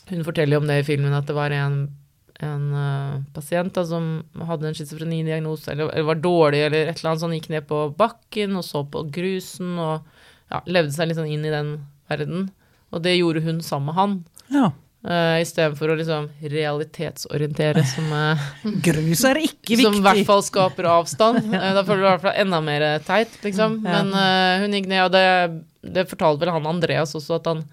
[0.09, 1.87] Hun forteller om det i filmen at det var en
[2.37, 7.11] en uh, pasient da, som hadde en schizofrenidiagnose, eller, eller var dårlig, eller et eller
[7.11, 10.05] annet sånn, gikk ned på bakken og så på grusen og
[10.51, 11.71] ja, levde seg litt sånn inn i den
[12.11, 12.51] verden.
[12.93, 14.13] Og det gjorde hun sammen med han,
[14.53, 14.69] Ja.
[15.07, 18.43] Uh, istedenfor å liksom realitetsorientere, som, uh,
[18.83, 21.49] Grus er ikke som i hvert fall skaper avstand.
[21.49, 23.81] Uh, da føler du i hvert fall enda mer teit, liksom.
[23.83, 23.97] Ja.
[23.97, 25.25] Men uh, hun gikk ned, og det,
[25.97, 27.65] det fortalte vel han Andreas også, at han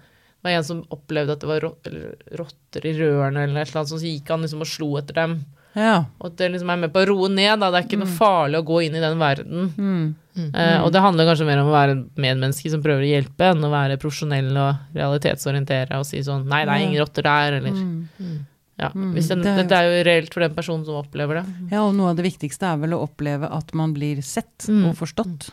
[0.45, 4.01] var en som opplevde at det var rotter i rørene eller et eller annet, så
[4.03, 5.39] gikk han liksom og slo etter dem.
[5.75, 6.05] Ja.
[6.19, 7.71] Og at det liksom er med på å roe ned, da.
[7.71, 9.71] Det er ikke noe farlig å gå inn i den verden.
[9.75, 10.05] Mm.
[10.35, 13.51] Eh, og det handler kanskje mer om å være en medmenneske som prøver å hjelpe,
[13.53, 17.53] enn å være profesjonell og realitetsorientere og si sånn Nei, det er ingen rotter der,
[17.61, 18.45] eller Mm.
[18.77, 18.89] Ja.
[18.89, 21.45] Mm, den, det er- jo reelt for den personen som opplever det.
[21.71, 24.89] ja, og noe av det viktigste er vel å oppleve at man blir sett Mm.
[24.89, 25.51] og forstått.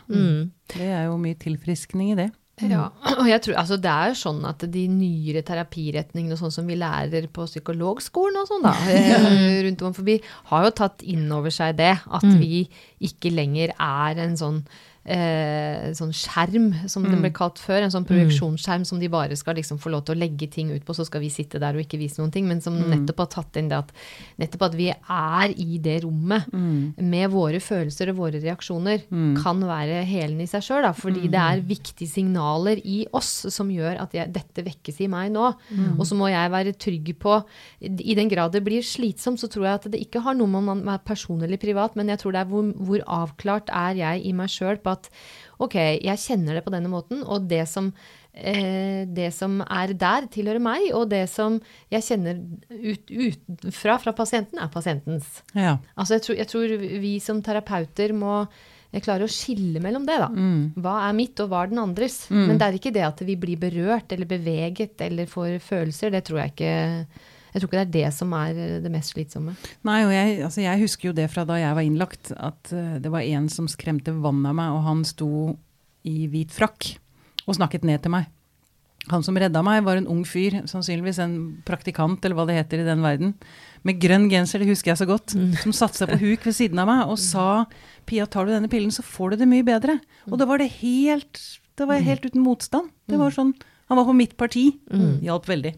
[0.67, 2.31] Det er jo mye tilfriskning i det.
[2.61, 6.67] Ja, og jeg tror, altså det er jo sånn at de nyere terapiretningene, sånn som
[6.69, 10.19] vi lærer på psykologskolen og sånn da, eh, rundt om forbi,
[10.51, 12.37] har jo tatt inn over seg det, at Mm.
[12.39, 12.69] vi
[13.09, 14.61] ikke lenger er en sånn
[15.05, 17.21] eh, sånn skjerm, som det Mm.
[17.21, 17.83] ble kalt før.
[17.83, 20.85] En sånn projeksjonsskjerm som de bare skal liksom få lov til å legge ting ut
[20.85, 22.47] på, så skal vi sitte der og ikke vise noen ting.
[22.47, 22.89] Men som Mm.
[23.05, 23.91] nettopp har tatt inn det at
[24.39, 26.93] nettopp at vi er i det rommet Mm.
[26.97, 29.03] med våre følelser og våre reaksjoner,
[29.43, 30.93] kan være helen i seg sjøl.
[30.95, 35.31] Fordi det er viktige signaler i oss som gjør at jeg, dette vekkes i meg
[35.31, 35.53] nå.
[35.99, 37.43] Og så må jeg være trygg på
[37.81, 40.57] I den grad det blir slitsomt, så tror jeg at det ikke har noe med
[40.59, 43.95] om man er person eller privat, men jeg tror det er hvor, hvor avklart er
[43.95, 45.09] jeg i meg sjøl på at
[45.63, 47.91] ok, jeg kjenner det på denne måten, og det som
[48.33, 51.59] Eh, det som er der, tilhører meg, og det som
[51.93, 52.39] jeg kjenner
[52.71, 55.43] ut, utenfra fra pasienten, er pasientens.
[55.53, 55.75] Ja.
[55.93, 60.17] Altså jeg tror, jeg tror vi som terapeuter må eh, klare å skille mellom det,
[60.23, 60.31] da.
[60.33, 60.63] Mm.
[60.81, 62.23] Hva er mitt, og hva er den andres?
[62.33, 66.15] Men det er ikke det at vi blir berørt eller beveget eller får følelser.
[66.17, 66.73] Det tror jeg ikke
[67.53, 69.55] Jeg tror ikke det er det som er eh, det mest slitsomme.
[69.85, 72.95] Nei, og jeg, altså jeg husker jo det fra da jeg var innlagt, at eh,
[73.03, 75.29] det var en som skremte vann av meg, og han sto
[76.03, 76.95] i hvit frakk
[77.45, 78.29] og snakket ned til meg.
[79.11, 81.33] Han som redda meg, var en ung fyr, sannsynligvis en
[81.67, 83.33] praktikant, eller hva det heter i den verden,
[83.83, 86.79] med grønn genser, det husker jeg så godt, som satte seg på huk ved siden
[86.79, 87.65] av meg og sa
[88.07, 89.97] Pia, tar du denne pillen, så får du det mye bedre.
[90.31, 91.41] Og da var det helt
[91.75, 92.91] Da var jeg helt uten motstand.
[93.09, 93.51] Det var sånn
[93.91, 94.69] Han var på mitt parti.
[95.25, 95.73] Hjalp veldig.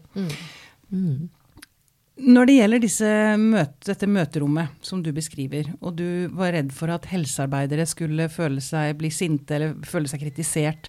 [2.16, 6.92] Når det gjelder disse møte, dette møterommet som du beskriver, og du var redd for
[6.94, 10.88] at helsearbeidere skulle føle seg, bli sinte eller føle seg kritisert.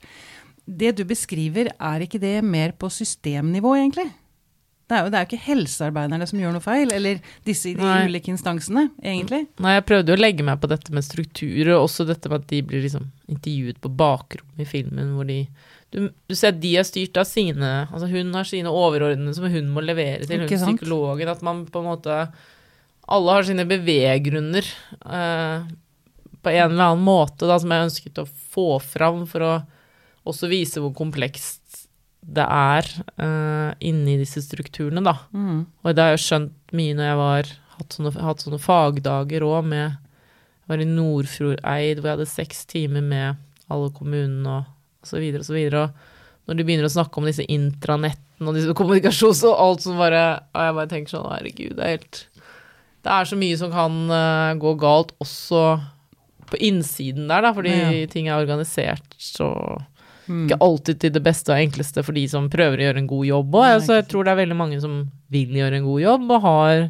[0.63, 4.07] Det du beskriver, er ikke det mer på systemnivå, egentlig?
[4.87, 7.75] Det er jo, det er jo ikke helsearbeiderne som gjør noe feil, eller disse i
[7.75, 8.05] de Nei.
[8.07, 9.41] ulike instansene, egentlig.
[9.59, 12.53] Nei, jeg prøvde å legge meg på dette med strukturer, og også dette med at
[12.53, 15.41] de blir liksom intervjuet på bakrommet i filmen, hvor de
[15.93, 19.47] du, du ser at de er styrt av sine Altså hun har sine overordnede som
[19.47, 21.31] hun må levere til, hun psykologen.
[21.31, 22.17] At man på en måte
[23.07, 25.67] Alle har sine beveggrunner eh,
[26.43, 29.53] på en eller annen måte, da, som jeg ønsket å få fram for å
[30.27, 31.87] også vise hvor komplekst
[32.27, 32.87] det er
[33.23, 35.15] eh, inni disse strukturene, da.
[35.31, 35.61] Mm.
[35.83, 39.69] Og det har jeg skjønt mye når jeg var hatt sånne, hatt sånne fagdager òg
[39.71, 44.73] med Jeg var i Nordfjordeid hvor jeg hadde seks timer med alle kommunene og,
[45.43, 45.89] og så videre og.
[46.47, 49.97] Og når de begynner å snakke om disse intranettene og disse kommunikasjons og alt som
[49.99, 52.19] bare Og jeg bare tenker sånn Herregud, det er helt
[53.03, 55.63] Det er så mye som kan uh, gå galt også
[56.47, 58.07] på innsiden der, da, fordi Ja.
[58.07, 59.49] ting er organisert så
[60.27, 60.45] Mm.
[60.49, 63.25] ikke alltid til det beste og enkleste for de som prøver å gjøre en god
[63.25, 63.67] jobb òg.
[63.77, 64.95] Altså, jeg tror det er veldig mange som
[65.31, 66.81] vil gjøre en god jobb og har,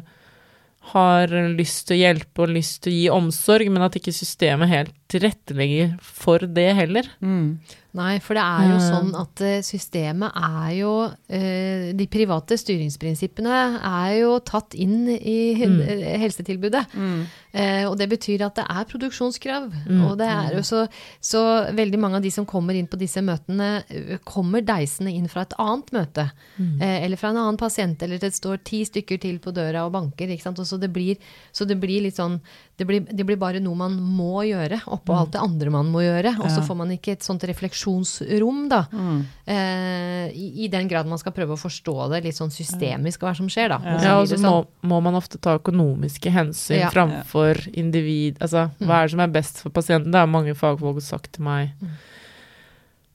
[0.94, 4.68] har lyst til å hjelpe og lyst til å gi omsorg, men at ikke systemet
[4.72, 7.08] helt tilrettelegger for det heller.
[7.24, 7.58] Mm.
[7.98, 8.84] Nei, for det er jo Eh.
[8.84, 10.90] sånn at eh, systemet er jo
[11.32, 15.80] eh, De private styringsprinsippene er jo tatt inn i Mm.
[15.80, 16.84] eh, helsetilbudet.
[16.94, 17.26] Mm.
[17.54, 19.72] Eh, og det betyr at det er produksjonskrav.
[19.88, 20.04] Mm.
[20.04, 20.86] Og det er jo så,
[21.20, 21.42] så
[21.74, 23.82] veldig mange av de som kommer inn på disse møtene,
[24.24, 26.30] kommer deisende inn fra et annet møte.
[26.60, 29.92] Eh, eller fra en annen pasient, eller det står ti stykker til på døra og
[29.96, 30.28] banker.
[30.28, 30.58] Ikke sant?
[30.60, 31.16] Og så, det blir,
[31.52, 32.38] så det blir litt sånn
[32.78, 36.02] det blir, det blir bare noe man må gjøre, oppå alt det andre man må
[36.04, 36.34] gjøre.
[36.42, 36.66] Og så Ja.
[36.66, 38.82] får man ikke et sånt refleksjonsrom, da.
[38.92, 39.24] Mm.
[39.46, 43.34] Eh, i, I den grad man skal prøve å forstå det litt sånn systemisk, hva
[43.36, 43.78] som skjer, da.
[43.84, 43.94] Ja.
[43.94, 44.66] Og så Ja, og så det må, sånn.
[44.90, 46.90] må man ofte ta økonomiske hensyn Ja.
[46.90, 48.36] framfor individ.
[48.40, 50.10] Altså, hva er det som er best for pasienten?
[50.12, 51.70] Det har mange fagfolk sagt til meg.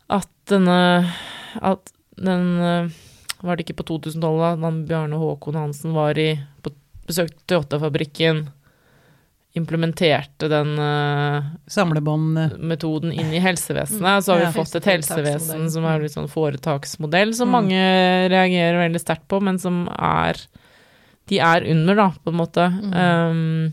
[0.09, 1.09] At denne
[1.61, 2.89] At den eh,
[3.43, 6.71] Var det ikke på 2012, da da Bjarne Håkon Hansen var i på
[7.05, 8.47] besøkte Toyota-fabrikken,
[9.55, 14.51] implementerte den uh, Samlebånd eh, inn i helsevesenet, så har vi Ja.
[14.55, 17.51] fått et helsevesen som er litt sånn foretaksmodell, som Mm.
[17.51, 17.83] mange
[18.33, 20.37] reagerer veldig sterkt på, men som er
[21.29, 22.65] De er under, da, på en måte.
[22.93, 23.71] Um,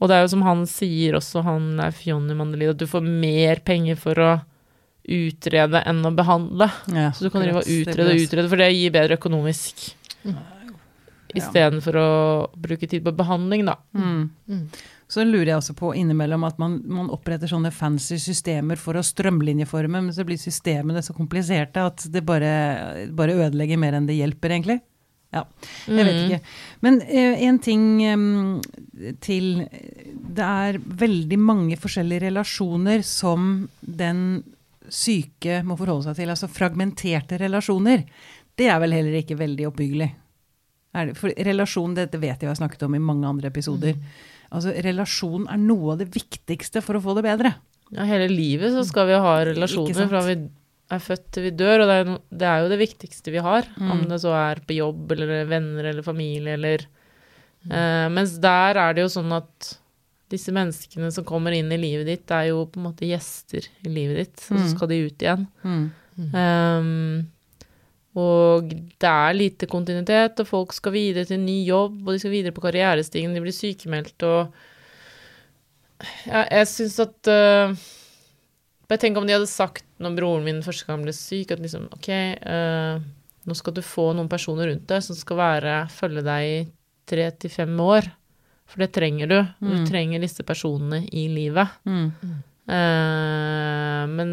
[0.00, 3.04] og det er jo som han sier også, han er Fjonny Mandelid, at du får
[3.06, 4.42] mer penger for å
[5.06, 6.66] utrede enn å behandle.
[6.88, 9.94] ja, Så du kan drive og utrede og utrede, for det gir bedre økonomisk.
[10.24, 10.36] Mm.
[11.34, 12.10] Istedenfor å
[12.56, 13.76] bruke tid på behandling, da.
[13.94, 14.30] Mm.
[15.04, 15.10] Mm.
[15.14, 19.02] Så lurer jeg også på innimellom at man, man oppretter sånne fancy systemer for å
[19.04, 24.16] strømlinjeforme, men så blir systemene så kompliserte at det bare, bare ødelegger mer enn det
[24.16, 24.80] hjelper, egentlig.
[25.34, 25.44] Ja,
[25.90, 26.24] jeg vet Mm.
[26.30, 26.40] ikke.
[26.80, 28.60] Men én en ting em,
[29.20, 29.68] til.
[30.34, 34.44] Det er veldig mange forskjellige relasjoner som den
[34.88, 36.30] syke må forholde seg til.
[36.30, 38.04] Altså fragmenterte relasjoner.
[38.54, 40.10] Det er vel heller ikke veldig oppbyggelig.
[40.94, 43.96] Det, for relasjon, dette vet jeg vi har snakket om i mange andre episoder.
[44.54, 47.54] Altså, relasjon er noe av det viktigste for å få det bedre.
[47.94, 50.36] Ja, hele livet så skal vi ha relasjoner fra vi
[50.94, 53.42] er født til vi dør, og det er, no, det er jo det viktigste vi
[53.44, 53.66] har.
[53.80, 53.90] Mm.
[53.94, 56.84] Om det så er på jobb eller venner eller familie eller
[57.70, 59.70] uh, Mens der er det jo sånn at
[60.34, 63.90] disse menneskene som kommer inn i livet ditt, er jo på en måte gjester i
[63.92, 64.72] livet ditt, og så Mm.
[64.76, 65.46] skal de ut igjen.
[65.64, 65.84] Mm.
[66.32, 67.28] Um,
[68.14, 72.20] og det er lite kontinuitet, og folk skal videre til en ny jobb, og de
[72.22, 74.54] skal videre på karrierestigen, de blir sykemeldt, og
[76.28, 77.74] ja, jeg syns at uh,
[78.84, 81.86] Bare tenk om de hadde sagt når broren min første gang ble syk, at liksom
[81.96, 82.08] OK,
[82.44, 82.98] uh,
[83.48, 86.58] nå skal du få noen personer rundt deg som skal være, følge deg i
[87.08, 88.10] tre til fem år.
[88.68, 89.38] For det trenger du.
[89.60, 89.86] Du Mm.
[89.88, 91.68] trenger disse personene i livet.
[91.88, 92.12] Mm.
[92.68, 94.30] Uh, men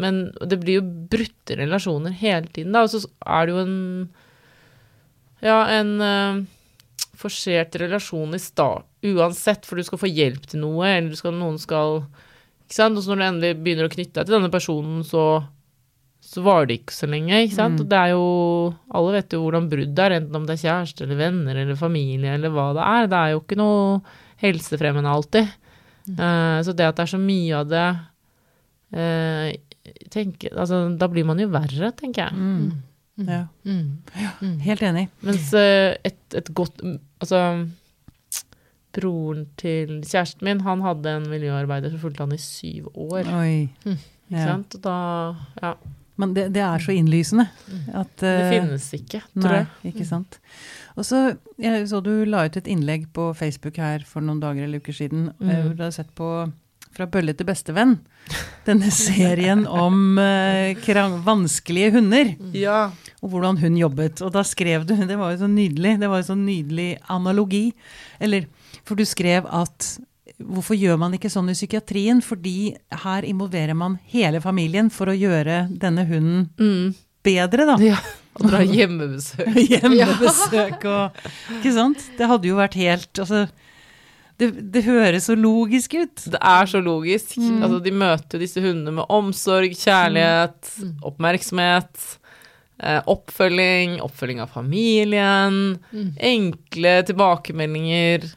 [0.00, 2.84] men det blir jo brutte relasjoner hele tiden, da.
[2.86, 3.76] Og så er det jo en
[5.40, 6.42] Ja, en uh,
[7.16, 11.32] forsert relasjon i start uansett, for du skal få hjelp til noe, eller du skal,
[11.36, 12.02] noen skal
[12.66, 12.98] Ikke sant.
[12.98, 15.24] Og så når du endelig begynner å knytte deg til denne personen, så
[16.20, 17.78] så varer det ikke så lenge, ikke sant.
[17.78, 17.82] Mm.
[17.82, 18.26] Og det er jo
[18.98, 22.36] Alle vet jo hvordan brudd er, enten om det er kjæreste eller venner eller familie
[22.36, 23.08] eller hva det er.
[23.10, 23.80] Det er jo ikke noe
[24.44, 25.50] helsefremmende alltid.
[26.10, 27.88] Eh, så det at det er så mye av det
[28.94, 29.48] eh,
[30.10, 32.32] tenker, altså, Da blir man jo verre, tenker jeg.
[32.34, 32.70] Mm.
[33.28, 33.42] Ja.
[33.68, 34.58] Mm.
[34.64, 35.08] Helt enig.
[35.22, 36.80] Mens eh, et, et godt
[37.20, 37.40] Altså
[38.96, 43.28] Broren til kjæresten min, han hadde en miljøarbeider som fulgte han i syv år.
[43.38, 43.68] Oi.
[43.84, 43.98] Mm.
[44.30, 44.46] Ikke Ja.
[44.48, 44.74] sant?
[44.74, 44.96] Og da
[45.62, 45.74] Ja.
[46.20, 47.46] Men det, det er så innlysende
[47.96, 49.94] at Det eh, finnes ikke, tror Nei, jeg.
[49.94, 50.38] ikke sant.
[50.98, 51.20] Og så
[51.58, 54.92] jeg så du la ut et innlegg på Facebook her for noen dager eller uker
[54.92, 55.48] siden, Mm.
[55.50, 56.52] eh, hvor du har sett på
[56.96, 57.98] Fra bølle til bestevenn.
[58.66, 62.90] Denne serien om uh, vanskelige hunder, Ja.
[63.22, 64.20] og hvordan hun jobbet.
[64.22, 65.98] Og da skrev du Det var jo så nydelig.
[66.00, 67.72] Det var jo så nydelig analogi.
[68.20, 68.46] Eller
[68.84, 69.98] For du skrev at
[70.40, 72.22] Hvorfor gjør man ikke sånn i psykiatrien?
[72.24, 76.94] Fordi her involverer man hele familien for å gjøre denne hunden Mm.
[77.22, 77.76] bedre, da.
[77.76, 77.98] ja.
[78.40, 79.50] Og dra hjemmebesøk.
[79.68, 81.12] Hjemmebesøk og
[81.58, 81.98] Ikke sant?
[82.16, 83.48] Det hadde jo vært helt Altså,
[84.40, 86.24] det, det høres så logisk ut.
[86.32, 87.36] Det er så logisk.
[87.38, 87.60] Mm.
[87.62, 90.94] Altså, de møter jo disse hundene med omsorg, kjærlighet, Mm.
[91.10, 92.04] oppmerksomhet,
[92.80, 96.12] eh, oppfølging, oppfølging av familien, Mm.
[96.32, 98.30] enkle tilbakemeldinger.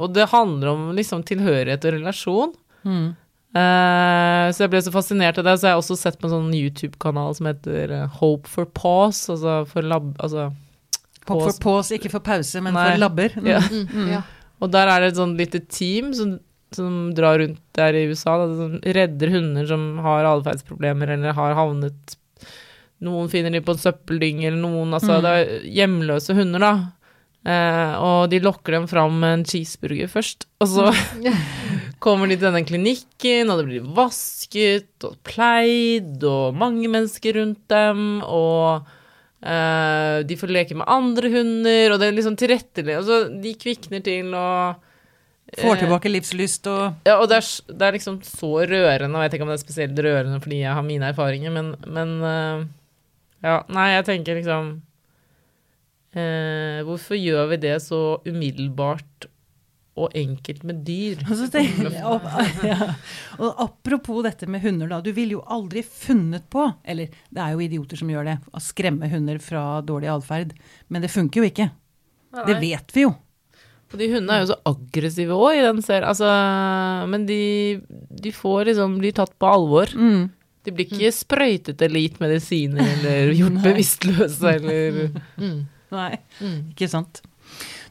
[0.00, 2.54] Og det handler om liksom tilhørighet og relasjon.
[2.86, 3.08] Mm.
[3.50, 5.58] Eh, så jeg ble så fascinert av det.
[5.58, 9.32] Så jeg har også sett på en sånn YouTube-kanal som heter eh, Hope for Pause,
[9.34, 10.14] altså for lab...
[10.22, 10.50] Altså,
[11.26, 11.60] Pop for pause.
[11.60, 12.86] pause, ikke for pause, men Nei.
[12.94, 13.34] for labber.
[13.36, 13.46] Mm.
[13.46, 13.58] Ja.
[13.68, 14.06] Mm.
[14.14, 14.22] Ja.
[14.60, 16.34] Og der er det et sånn lite team som,
[16.76, 21.54] som drar rundt der i USA, da, som redder hunder som har atferdsproblemer eller har
[21.58, 22.16] havnet
[23.00, 25.22] Noen finner de på en søppeldynge, eller noen Altså, Mm.
[25.24, 26.72] det er hjemløse hunder, da.
[27.48, 30.90] Eh, og de lokker dem fram med en cheeseburger først, og så
[32.04, 37.62] kommer de til denne klinikken, og det blir vasket og pleid, og mange mennesker rundt
[37.72, 38.84] dem, og
[39.42, 44.04] eh, de får leke med andre hunder, og det er liksom tilrettelegger Altså, de kvikner
[44.06, 44.86] til og
[45.58, 49.18] Får eh, tilbake livslyst og ja, og det er, det er liksom så rørende, og
[49.18, 52.14] jeg vet ikke om det er spesielt rørende fordi jeg har mine erfaringer, men, men
[52.22, 52.68] uh,
[53.40, 54.70] Ja, nei, jeg tenker liksom
[56.14, 59.29] uh, Hvorfor gjør vi det så umiddelbart
[60.06, 61.20] og enkelt med dyr?
[61.52, 62.26] Tenker og,
[62.66, 62.90] ja.
[63.38, 65.00] og apropos dette med hunder, da.
[65.04, 68.62] Du ville jo aldri funnet på, eller det er jo idioter som gjør det, å
[68.64, 70.54] skremme hunder fra dårlig atferd.
[70.88, 71.68] Men det funker jo ikke.
[72.46, 73.14] Det vet vi jo.
[73.90, 76.06] Og de hundene er jo så aggressive òg i den serien.
[76.12, 76.28] Altså,
[77.10, 77.40] men de,
[78.22, 79.90] de får liksom blir tatt på alvor.
[79.98, 80.28] Mm.
[80.62, 85.00] De blir ikke sprøytet eller gitt medisiner eller gjort bevisstløse eller
[85.40, 85.60] Mm.
[85.90, 86.58] Nei, Mm.
[86.70, 87.18] ikke sant.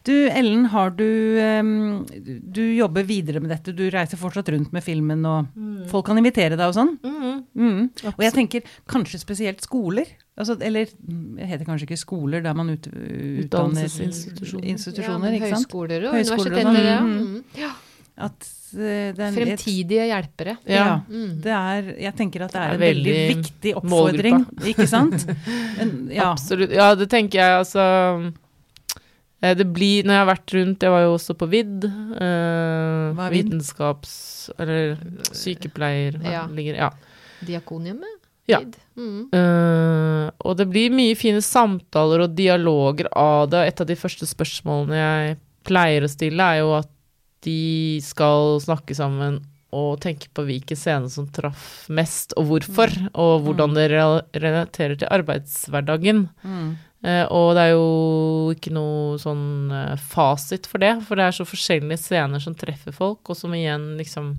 [0.10, 1.06] Du Ellen, har du
[1.44, 2.06] em,
[2.42, 3.76] Du jobber videre med dette.
[3.76, 5.52] Du reiser fortsatt rundt med filmen, og
[5.92, 6.96] folk kan invitere deg og sånn.
[7.06, 7.44] Mm.
[7.60, 7.84] Mm.
[8.16, 10.10] Og jeg tenker kanskje spesielt skoler.
[10.40, 16.16] Altså, eller det heter kanskje ikke skoler der man ut, utdanner institusjoner, ja, høyskoler og
[16.16, 16.64] universiteter.
[16.64, 16.80] sånn.
[16.80, 17.00] Ja.
[17.04, 17.20] Mm.
[17.20, 17.46] Mm.
[17.60, 17.72] ja.
[18.20, 20.58] At eh, det er Fremtidige hjelpere.
[20.68, 21.00] Ja.
[21.08, 21.38] Mm.
[21.44, 24.88] Det er, jeg tenker at det er Det er en veldig veldig viktig oppfordring, ikke
[24.92, 25.28] sant?
[25.80, 26.32] Men, ja.
[26.32, 26.76] Absolutt.
[26.76, 27.86] Ja, det tenker jeg, altså
[29.40, 31.86] Det blir Når jeg har vært rundt Jeg var jo også på VID.
[32.20, 34.16] Eh, vitenskaps...
[34.60, 34.98] Eller
[35.32, 36.46] sykepleier hva Ja.
[36.48, 36.90] ligger Ja.
[37.46, 38.18] Diakoniumet?
[38.50, 38.60] Ja.
[38.98, 39.30] Mm.
[39.32, 43.62] Eh, og det blir mye fine samtaler og dialoger av det.
[43.70, 45.38] Et av de første spørsmålene jeg
[45.70, 46.90] pleier å stille, er jo at
[47.46, 49.40] de skal snakke sammen
[49.72, 55.12] og tenke på hvilken scene som traff mest, og hvorfor, og hvordan det relaterer til
[55.14, 56.24] arbeidshverdagen.
[56.42, 56.72] Mm.
[57.02, 61.32] Eh, og det er jo ikke noe sånn eh, fasit for det, for det er
[61.38, 64.34] så forskjellige scener som treffer folk, og som igjen liksom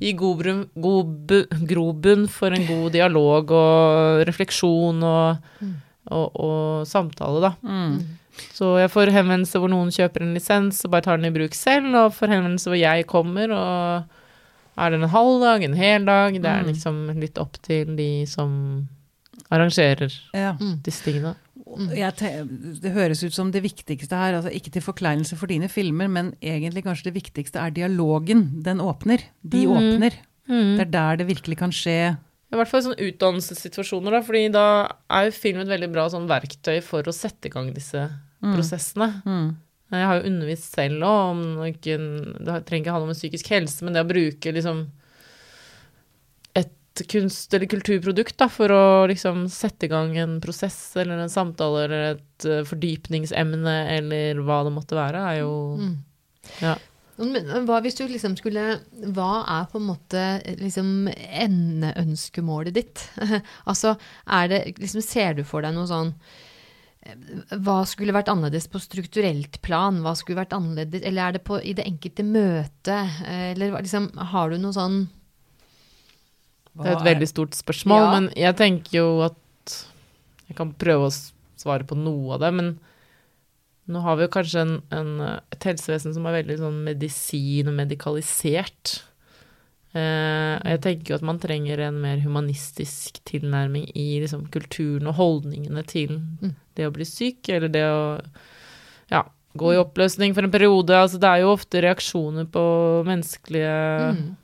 [0.00, 0.42] gir god,
[0.74, 1.30] god
[1.70, 5.76] grobunn for en god dialog og refleksjon og, Mm.
[6.10, 7.52] og, og samtale, da.
[7.62, 8.00] Mm.
[8.56, 11.54] Så jeg får henvendelse hvor noen kjøper en lisens og bare tar den i bruk
[11.54, 16.04] selv, og får henvendelse hvor jeg kommer, og er det en halv dag, en hel
[16.08, 16.32] dag?
[16.42, 16.72] Det er Mm.
[16.72, 18.88] liksom litt opp til de som
[19.50, 20.54] arrangerer Ja.
[20.82, 21.34] Disse tingene.
[21.94, 22.44] Jeg te-
[22.82, 26.32] det høres ut som det viktigste her, altså ikke til forkleinelse for dine filmer, men
[26.42, 28.62] egentlig kanskje det viktigste er dialogen.
[28.62, 29.22] Den åpner.
[29.46, 29.72] De mm.
[29.76, 30.18] åpner.
[30.50, 30.76] Mm.
[30.76, 32.16] Det er der det virkelig kan skje.
[32.50, 34.64] I hvert fall i sånne utdannelsessituasjoner, da, fordi da
[35.10, 38.08] er jo film et veldig bra sånn verktøy for å sette i gang disse
[38.42, 38.54] Mm.
[38.56, 39.22] prosessene.
[39.26, 39.56] Mm.
[39.92, 41.96] Jeg har jo undervist selv òg om ikke,
[42.40, 44.86] Det trenger ikke handle om psykisk helse, men det å bruke liksom
[47.04, 51.32] et kunst- eller kulturprodukt da, for å liksom sette i gang en prosess eller en
[51.32, 55.98] samtale eller et eh, fordypningsemne eller hva det måtte være, er jo Mm.
[56.60, 56.76] Ja.
[57.20, 58.78] Men hva hvis du liksom skulle
[59.12, 60.22] Hva er på en måte
[60.56, 63.02] liksom endeønskemålet ditt?
[63.70, 63.96] altså,
[64.26, 66.14] er det liksom Ser du for deg noe sånn
[67.04, 67.14] eh,
[67.60, 70.00] Hva skulle vært annerledes på strukturelt plan?
[70.04, 73.20] Hva skulle vært annerledes Eller er det på, i det enkelte møtet?
[73.26, 75.02] Eh, Eller liksom Har du noe sånn
[76.76, 78.10] Det er et veldig stort spørsmål, Ja.
[78.20, 79.36] men jeg tenker jo at
[80.48, 81.12] Jeg kan prøve å
[81.60, 82.78] svare på noe av det, men
[83.88, 87.74] nå har vi jo kanskje en, en, et helsevesen som er veldig sånn medisin- og
[87.74, 89.02] medikalisert.
[89.94, 95.06] Eh, og jeg tenker jo at man trenger en mer humanistisk tilnærming i liksom, kulturen
[95.10, 96.54] og holdningene til Mm.
[96.76, 98.20] det å bli syk, eller det å
[99.10, 99.24] ja,
[99.56, 100.90] gå i oppløsning for en periode.
[100.94, 104.36] Altså, det er jo ofte reaksjoner på menneskelige mm,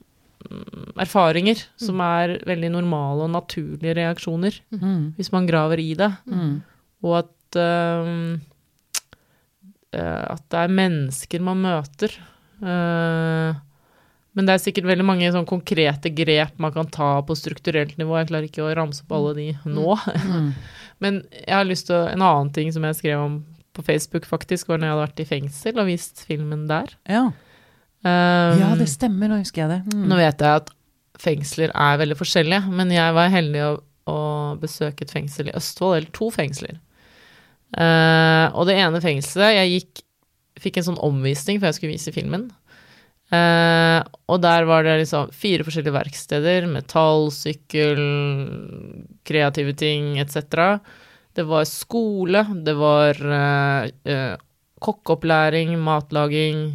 [1.03, 5.15] erfaringer som er veldig normale og naturlige reaksjoner, Mm.
[5.17, 6.11] hvis man graver i det.
[6.27, 6.63] Mm.
[7.05, 8.39] Og at eh,
[9.97, 12.13] At det er mennesker man møter.
[12.61, 13.55] Uh,
[14.37, 18.19] men det er sikkert veldig mange sånn konkrete grep man kan ta på strukturelt nivå.
[18.21, 19.95] Jeg klarer ikke å ramse opp alle de nå.
[20.27, 20.51] Mm.
[21.03, 23.39] Men jeg har lyst til å En annen ting som jeg skrev om
[23.77, 26.93] på Facebook, faktisk, var når jeg hadde vært i fengsel og vist filmen der.
[27.09, 27.27] Ja.
[28.07, 29.81] Um, ja, det stemmer, nå husker jeg det.
[29.91, 30.07] Mm.
[30.11, 30.73] Nå vet jeg at
[31.19, 33.71] fengsler er veldig forskjellige, men jeg var heldig å,
[34.13, 34.19] å
[34.63, 36.79] besøke et fengsel i Østfold, eller to fengsler.
[37.75, 40.05] Uh, og det ene fengselet Jeg gikk,
[40.63, 42.47] fikk en sånn omvisning før jeg skulle vise filmen.
[43.35, 46.71] Uh, og der var det liksom fire forskjellige verksteder.
[46.71, 47.99] Metall, sykkel,
[49.27, 50.79] kreative ting etc.
[51.35, 54.37] Det var skole, det var uh,
[54.87, 56.69] kokkeopplæring, matlaging.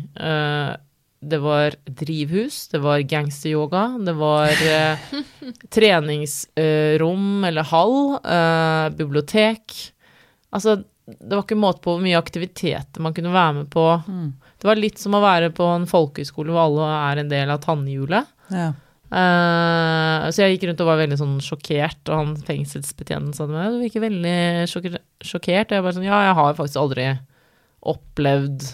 [1.22, 4.98] Det var drivhus, det var gangsteryoga, det var eh,
[5.76, 9.76] treningsrom eller hall, eh, bibliotek.
[10.52, 13.86] Altså, det var ikke måte på hvor mye aktiviteter man kunne være med på.
[14.08, 14.32] Mm.
[14.62, 17.62] Det var litt som å være på en folkehøyskole hvor alle er en del av
[17.66, 18.30] tannhjulet.
[18.54, 18.72] Ja.
[19.12, 23.58] Eh, så jeg gikk rundt og var veldig sånn sjokkert, og han fengselsbetjenten sa til
[23.58, 24.36] meg du virker veldig
[24.72, 25.70] sjokker- sjokkert.
[25.72, 27.08] Og jeg bare sånn ja, jeg har faktisk aldri
[27.92, 28.68] opplevd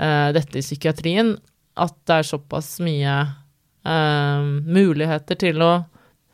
[0.00, 1.34] eh, dette i psykiatrien.
[1.80, 3.14] At det er såpass mye
[3.88, 5.72] eh, muligheter til å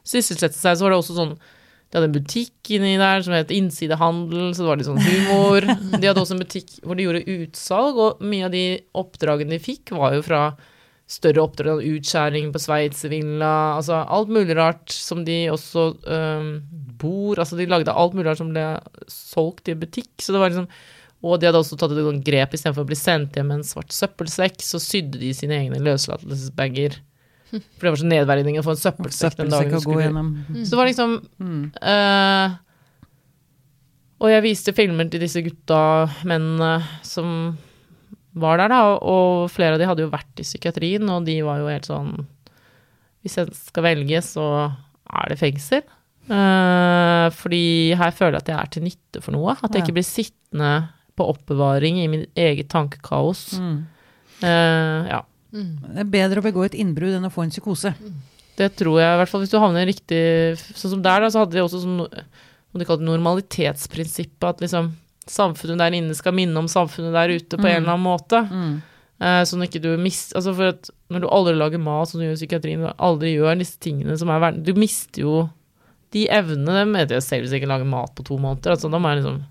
[0.06, 0.76] sysselsette seg.
[0.78, 4.64] Så var det også sånn De hadde en butikk inni der som het Innsidehandel, så
[4.64, 5.68] det var litt sånn humor.
[6.00, 8.64] De hadde også en butikk hvor de gjorde utsalg, og mye av de
[8.98, 10.40] oppdragene de fikk, var jo fra
[11.06, 16.48] større oppdrag, utskjæring på Sveitservilla, altså alt mulig rart som de også øhm,
[16.98, 18.64] bor Altså de lagde alt mulig rart som ble
[19.12, 20.66] solgt i butikk, så det var liksom
[21.26, 23.94] Og de hadde også tatt et grep istedenfor å bli sendt hjem med en svart
[23.94, 27.00] søppelsekk, så sydde de sine egne løslatelsesbager.
[27.50, 30.30] For det var så nedverdigende å få en søppelsekk den dagen du skulle gjennom.
[30.62, 31.64] Så det var liksom Mm.
[31.82, 32.56] uh,
[34.16, 37.56] og jeg viste filmer til disse gutta, mennene som
[38.36, 41.60] var der, da, og flere av de hadde jo vært i psykiatrien, og de var
[41.60, 42.26] jo helt sånn
[43.24, 44.44] Hvis jeg skal velge, så
[45.06, 45.82] er det fengsel.
[46.26, 49.56] Uh, fordi her føler jeg at jeg er til nytte for noe.
[49.58, 50.70] At jeg ikke blir sittende
[51.16, 53.58] på oppbevaring i mitt eget tankekaos.
[53.60, 53.76] Mm.
[54.42, 55.20] Eh, ja.
[55.52, 57.94] mm, Det er bedre å begå et innbrudd enn å få en psykose.
[58.56, 60.20] Det tror jeg, i hvert fall hvis du havner i riktig
[60.76, 64.94] Sånn som der, da, så hadde de også sånn Om de kalte normalitetsprinsippet, at liksom
[65.28, 67.76] samfunnet der inne skal minne om samfunnet der ute på en Mm.
[67.82, 68.40] eller annen måte.
[68.46, 68.82] Mm.
[69.20, 72.20] Eh, sånn at ikke du mister Altså for at når du aldri lager mat, som
[72.20, 75.48] du gjør i psykiatrien, og aldri gjør disse tingene som er verden Du mister jo
[76.12, 78.72] de evnene, Det vet jeg selv hvis jeg ikke lager mat på to måneder.
[78.76, 79.42] Altså, da må jeg liksom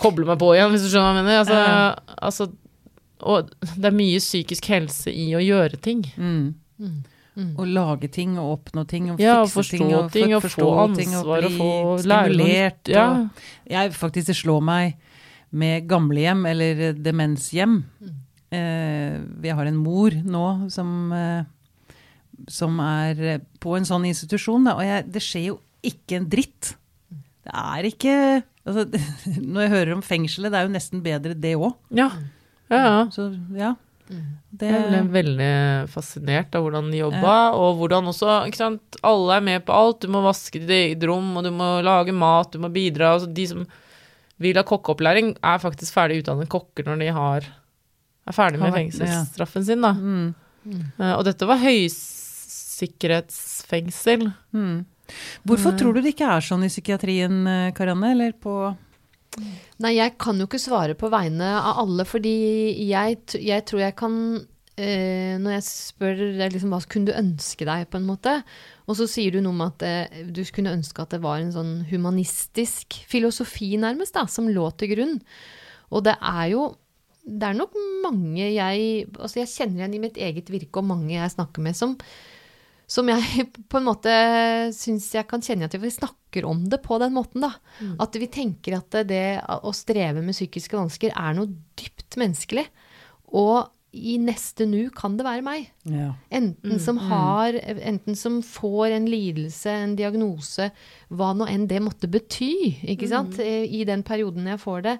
[0.00, 1.40] koble meg på igjen, hvis du skjønner hva jeg mener.
[1.42, 2.46] Altså, altså,
[3.22, 6.02] og det er mye psykisk helse i å gjøre ting.
[6.16, 6.54] Mm.
[6.78, 6.96] mm,
[7.36, 7.52] mm.
[7.60, 9.94] Å lage ting og oppnå ting og Ja, fikse forstå ting.
[9.98, 11.70] Og ting, og forstå få ting, ansvar, og bli få
[12.02, 12.88] stimulert.
[12.88, 13.06] ja.
[13.12, 14.96] og- Jeg faktisk, det slår meg
[15.52, 17.84] med gamlehjem eller demenshjem.
[18.00, 18.18] Mm.
[18.52, 21.44] Eh, jeg har en mor nå som, eh,
[22.48, 26.74] som er på en sånn institusjon, da, og jeg, det skjer jo ikke en dritt.
[27.42, 28.12] Det er ikke
[28.66, 28.82] altså,
[29.52, 31.72] Når jeg hører om fengselet, det er jo nesten bedre det òg.
[31.90, 32.10] Ja.
[32.70, 33.00] ja, ja.
[33.14, 33.22] Så
[33.56, 33.72] ja.
[34.52, 35.52] Det, Jeg ble veldig
[35.88, 38.26] fascinert av hvordan de jobba, og hvordan også
[38.58, 40.02] sant, Alle er med på alt.
[40.04, 43.14] Du må vaske ditt eget rom, og du må lage mat, du må bidra.
[43.16, 43.62] Altså, de som
[44.42, 47.40] vil ha kokkeopplæring, er faktisk ferdig utdannet kokker når de har,
[48.26, 49.80] er ferdig med fengselsstraffen sin.
[49.86, 49.92] Da.
[49.96, 50.28] mm,
[50.62, 50.94] Mm.
[51.16, 54.28] Og dette var høysikkerhetsfengsel.
[54.52, 54.84] mm.
[55.48, 58.12] Hvorfor tror du det ikke er sånn i psykiatrien, eh, Karianne?
[58.14, 58.54] Eller på
[59.80, 62.34] Nei, jeg kan jo ikke svare på vegne av alle, fordi
[62.84, 64.16] jeg, jeg tror jeg kan
[64.76, 68.36] eh, Når jeg spør liksom, hva kunne du ønske deg, på en måte,
[68.84, 71.54] og så sier du noe om at eh, du kunne ønske at det var en
[71.54, 75.18] sånn humanistisk filosofi, nærmest, da, som lå til grunn.
[75.92, 76.70] Og det er jo
[77.22, 81.14] det er nok mange jeg Altså, jeg kjenner igjen i mitt eget virke, og mange
[81.14, 81.96] jeg snakker med, som
[82.92, 84.14] som jeg på en måte
[84.76, 87.52] syns jeg kan kjenne at vi snakker om det på den måten, da.
[88.02, 92.66] At vi tenker at det, å streve med psykiske vansker er noe dypt menneskelig.
[93.32, 95.66] Og i neste nu kan det være meg.
[95.84, 96.14] ja.
[96.32, 100.70] Enten som har Enten som får en lidelse, en diagnose,
[101.12, 102.54] hva nå enn det måtte bety,
[102.94, 104.96] ikke sant, eh, i den perioden jeg får det,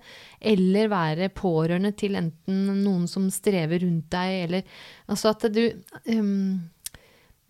[0.53, 4.63] eller være pårørende til enten noen som strever rundt deg, eller
[5.09, 5.65] Altså at du
[6.09, 6.61] ehm,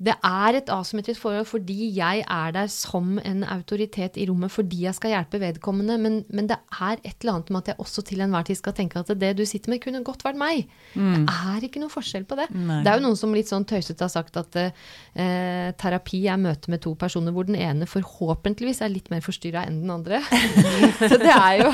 [0.02, 4.84] det er et asymmetrisk forhold fordi jeg er der som en autoritet i rommet fordi
[4.86, 8.04] jeg skal hjelpe vedkommende, men, men det er et eller annet med at jeg også
[8.08, 10.64] til enhver tid skal tenke at det du sitter med, kunne godt vært meg.
[10.94, 12.48] Det er ikke noe forskjell på det.
[12.54, 12.80] Nei.
[12.82, 16.72] Det er jo noen som litt sånn tøysete har sagt at eh, terapi er møte
[16.72, 20.22] med to personer hvor den ene forhåpentligvis er litt mer forstyrra enn den andre.
[21.10, 21.70] så det er jo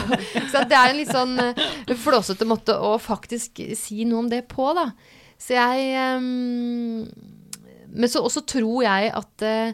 [0.52, 4.44] så det er en litt sånn eh, flåsete måte å faktisk si noe om det
[4.50, 4.90] på, da.
[5.38, 7.06] Så jeg ehm,
[7.93, 9.72] Men så også tror jeg at eh,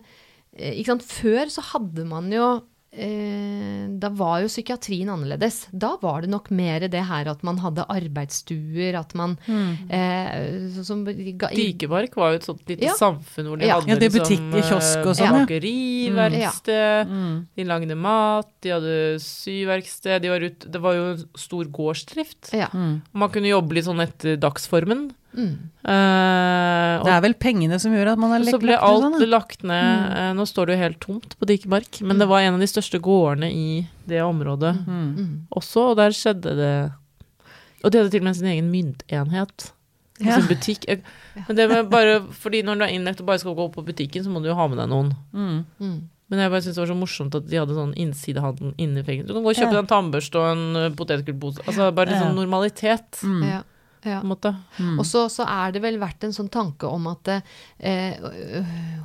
[0.79, 2.63] ikke sant, Før så hadde man jo
[2.95, 5.65] eh, Da var jo psykiatrien annerledes.
[5.75, 10.85] Da var det nok mer det her at man hadde arbeidsstuer, at man eh, sånn
[10.87, 12.95] som ga- i- var jo et sånt lite Ja.
[12.95, 13.81] samfunn hvor de Ja.
[13.81, 15.47] hadde Ja, det liksom kiosk og eh, sånn, ja.
[15.47, 17.47] bakeriverksted, Mm.
[17.57, 22.53] de lagde mat, de hadde syverksted, de var ut, det var jo stor gårdsdrift.
[22.53, 22.69] Ja.
[22.73, 23.03] Mm.
[23.13, 25.13] Man kunne jobbe litt sånn etter dagsformen.
[25.35, 25.55] Mm.
[25.85, 28.89] Uh, og Det er vel pengene som gjør at man har så ble lagt ned
[28.89, 30.05] alt sånn, lagt ned.
[30.15, 30.37] Mm.
[30.39, 33.01] nå står det jo helt tomt på Dikemark, men det var en av de største
[33.03, 35.09] gårdene i det området Mm.
[35.17, 35.33] Mm.
[35.57, 36.75] også, og der skjedde det
[37.85, 39.73] Og de hadde til og med sin egen myntenhet.
[40.23, 40.37] Ja.
[40.39, 40.87] Altså butikk.
[41.49, 43.85] Men det med bare, fordi når du er innlagt og bare skal gå opp på
[43.85, 45.11] butikken, så må du jo ha med deg noen.
[45.35, 45.65] Mm.
[45.83, 45.99] Mm.
[46.31, 49.29] Men jeg bare synes det var så morsomt at de hadde sånn innsidehandel inni fengselet.
[49.29, 49.83] Du kan gå og kjøpe Ja.
[49.83, 51.61] deg en tannbørste og en potetgullpose.
[51.69, 52.23] Altså bare litt Ja.
[52.25, 53.43] sånn normalitet, Mm.
[53.51, 53.63] Ja.
[54.05, 54.21] Ja.
[54.21, 54.55] på en måte.
[54.79, 54.99] Mm.
[55.01, 58.21] Og så, så er det vel vært en sånn tanke om at eh,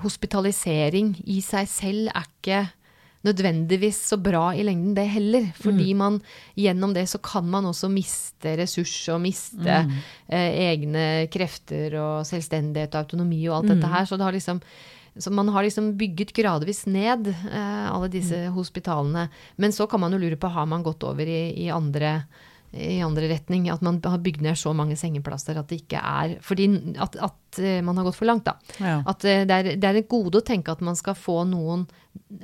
[0.03, 2.65] hospitalisering i seg selv er ikke
[3.27, 5.49] nødvendigvis så bra i lengden, det heller.
[5.59, 6.21] Fordi man
[6.59, 12.95] gjennom det så kan man også miste ressurs og miste eh, egne krefter og selvstendighet
[12.95, 14.07] og autonomi og alt dette her.
[14.07, 14.63] Så det har liksom
[15.19, 19.27] så man har liksom bygget gradvis ned eh, alle disse hospitalene.
[19.59, 22.21] Men så kan man jo lure på, har man gått over i, i andre
[22.71, 26.35] i andre retning, At man har bygd ned så mange sengeplasser at det ikke er
[26.45, 26.67] Fordi
[27.01, 28.53] at, at eh, man har gått for langt, da.
[28.77, 28.99] Ja.
[29.09, 31.87] At eh, det er, det er et gode å tenke at man skal få noen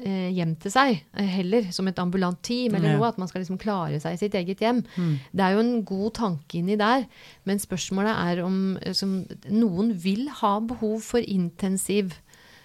[0.02, 2.98] eh, hjem til seg, heller, som et ambulant team eller Ja.
[2.98, 3.12] noe.
[3.14, 4.82] At man skal liksom klare seg i sitt eget hjem.
[4.98, 5.14] Mm.
[5.30, 7.06] Det er jo en god tanke inni der,
[7.46, 8.62] men spørsmålet er om
[8.98, 9.20] som,
[9.50, 12.16] noen vil ha behov for intensiv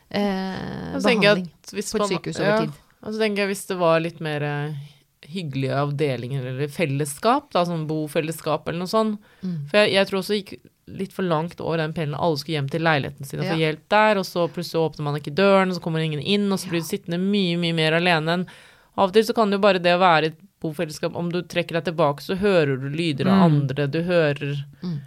[0.08, 2.80] eh, behandling at hvis på et sykehus over ja, tid.
[3.00, 4.80] Og så tenker jeg hvis det var litt mer eh,
[5.32, 9.18] hyggelige avdelinger eller fellesskap, da, sånn bofellesskap eller noe sånt.
[9.42, 9.56] Mm.
[9.70, 10.60] For jeg, jeg tror også det gikk
[11.00, 12.18] litt for langt over den pendelen.
[12.18, 13.60] Alle skulle hjem til leiligheten sin og få Ja.
[13.70, 16.58] hjelp der, og så plutselig åpner man ikke døren, og så kommer ingen inn, og
[16.58, 18.46] så blir du sittende mye, mye mer alene enn
[18.98, 21.28] Av og til så kan det jo bare det å være i et bofellesskap, om
[21.32, 23.54] du trekker deg tilbake, så hører du lyder av Mm.
[23.70, 24.64] andre, du hører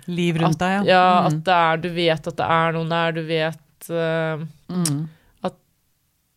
[0.08, 1.28] Liv at, rundt deg, ja, Mm.
[1.28, 5.10] at det er, du vet at det er noen der, du vet uh, Mm.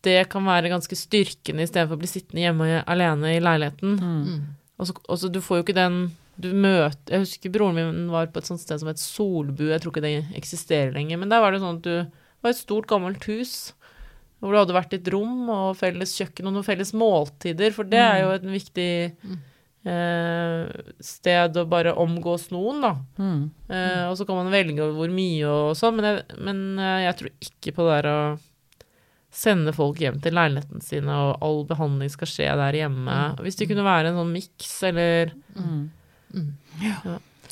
[0.07, 3.97] Det kan være ganske styrkende istedenfor å bli sittende hjemme alene i leiligheten.
[3.99, 4.39] Mm.
[4.77, 8.11] Og så, og så du får jo ikke den du møter, Jeg husker broren min
[8.13, 11.17] var på et sånt sted som het Solbu, jeg tror ikke det eksisterer lenger.
[11.17, 11.95] Men der var det sånn at du
[12.37, 13.53] det var et stort, gammelt hus
[14.37, 17.97] hvor det hadde vært et rom og felles kjøkken og noen felles måltider, for det
[17.97, 18.91] er jo et viktig
[19.89, 22.91] eh, sted å bare omgås noen, da.
[23.17, 23.39] Mm.
[23.65, 27.17] Eh, og så kan man velge hvor mye og sånn, men, jeg, men eh, jeg
[27.17, 28.19] tror ikke på det der å
[29.37, 33.17] sende folk hjem til leilighetene sine, og all behandling skal skje der hjemme.
[33.45, 35.89] Hvis det kunne være en sånn miks, eller Mm.
[36.33, 36.49] Mm.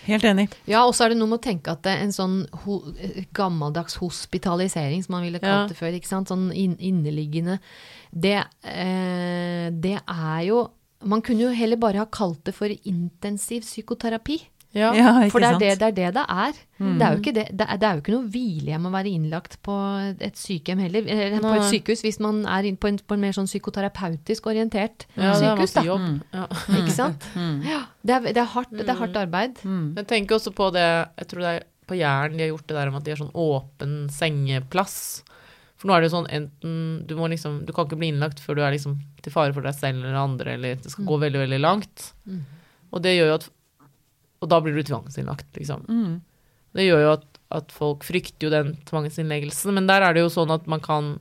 [0.05, 0.43] Helt enig.
[0.69, 2.75] Ja, og så er det noe med å tenke at det en sånn ho
[3.33, 5.67] gammeldags hospitalisering, som man ville kalt Ja.
[5.71, 6.29] det før, ikke sant?
[6.29, 7.59] sånn inn inneliggende,
[8.13, 10.69] det, eh, det er jo
[11.05, 14.39] Man kunne jo heller bare ha kalt det for intensiv psykoterapi.
[14.75, 14.89] Ja.
[14.95, 15.91] Ja, For det er det det er.
[15.95, 16.57] Det, det, er.
[16.77, 19.13] Det, er jo ikke det, det, er, det er jo ikke noe hvilehjem å være
[19.15, 19.75] innlagt på
[20.27, 21.07] et sykehjem heller.
[21.15, 24.49] Eller på et sykehus, hvis man er inn på en, på en mer sånn psykoterapeutisk
[24.51, 25.77] orientert Ja, sykehus.
[25.77, 25.85] Da.
[25.87, 26.09] jobb.
[26.35, 26.49] Ja.
[26.81, 27.29] Ikke sant?
[27.65, 29.61] Ja, det, er, det, er hardt, det er hardt arbeid.
[29.63, 32.77] Jeg tenker også på det Jeg tror det er på Jæren de har gjort det
[32.77, 34.97] der om at de har sånn åpen sengeplass.
[35.77, 36.75] For nå er det jo sånn enten
[37.07, 39.65] Du må liksom Du kan ikke bli innlagt før du er liksom til fare for
[39.65, 42.11] deg selv eller andre, eller det skal gå veldig, veldig langt.
[42.29, 42.43] Mm.
[42.93, 43.47] Og det gjør jo at
[44.45, 45.87] Og da blir du tvangsinnlagt, liksom.
[45.89, 46.19] Mm.
[46.75, 47.25] Det gjør jo at,
[47.55, 51.15] at folk frykter jo den tvangsinnleggelsen, men der er det jo sånn at man kan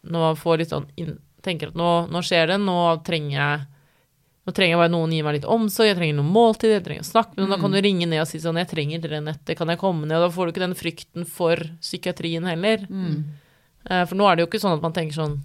[0.00, 3.60] Når man får litt sånn inn, Tenker at nå, nå skjer det, nå trenger jeg
[4.48, 7.04] nå trenger jeg bare noen gir meg litt omsorg, jeg trenger noe måltid, jeg trenger
[7.04, 7.52] å snakke med noen.
[7.52, 10.08] Da kan du ringe ned og si sånn 'Jeg trenger dere nettet, kan jeg komme
[10.08, 12.84] ned?' Og da får du ikke den frykten for psykiatrien heller.
[12.88, 13.24] Mm.
[14.08, 15.40] For nå er det jo ikke sånn at man tenker sånn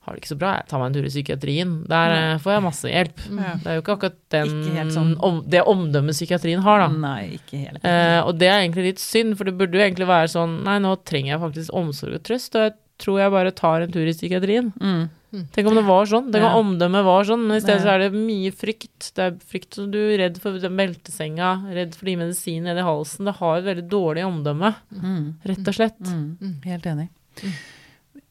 [0.00, 1.86] 'Har det ikke så bra, jeg tar meg en tur i psykiatrien'.
[1.86, 2.38] Der Nei.
[2.38, 3.18] får jeg masse hjelp.
[3.36, 3.52] Ja.
[3.60, 5.16] Det er jo ikke akkurat den, Ikke helt sånn.
[5.20, 6.88] om, det omdømmet psykiatrien har, da.
[6.88, 7.84] Nei, ikke helt.
[7.84, 10.78] Eh, og det er egentlig litt synd, for det burde jo egentlig være sånn Nei,
[10.78, 14.06] nå trenger jeg faktisk omsorg og trøst, og jeg tror jeg bare tar en tur
[14.06, 14.72] i psykiatrien.
[14.80, 15.08] Mm.
[15.52, 16.32] Tenk om det var sånn.
[16.32, 16.58] Tenk om Ja.
[16.58, 19.12] omdømmet var sånn, men i stedet så er det mye frykt.
[19.14, 22.82] Det er frykt som du er redd for meltesenga, beltesenga, redd for de medisinene nedi
[22.82, 23.24] halsen.
[23.26, 25.34] Det har et veldig dårlig omdømme, Mm.
[25.46, 26.00] rett og slett.
[26.00, 26.62] Mm.
[26.64, 27.08] Helt enig.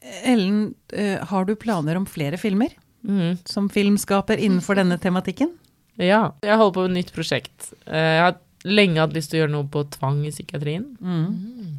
[0.02, 2.70] Ellen, eh, har du planer om flere filmer
[3.06, 3.38] Mm.
[3.48, 5.54] som filmskaper innenfor denne tematikken?
[5.98, 6.32] Ja.
[6.42, 7.72] Jeg holder på med et nytt prosjekt.
[7.86, 10.96] Eh, Jeg har lenge hatt lyst til å gjøre noe på tvang i psykiatrien.
[11.00, 11.78] Mm.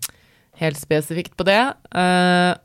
[0.57, 1.75] Helt spesifikt på det.
[1.93, 2.55] Eh,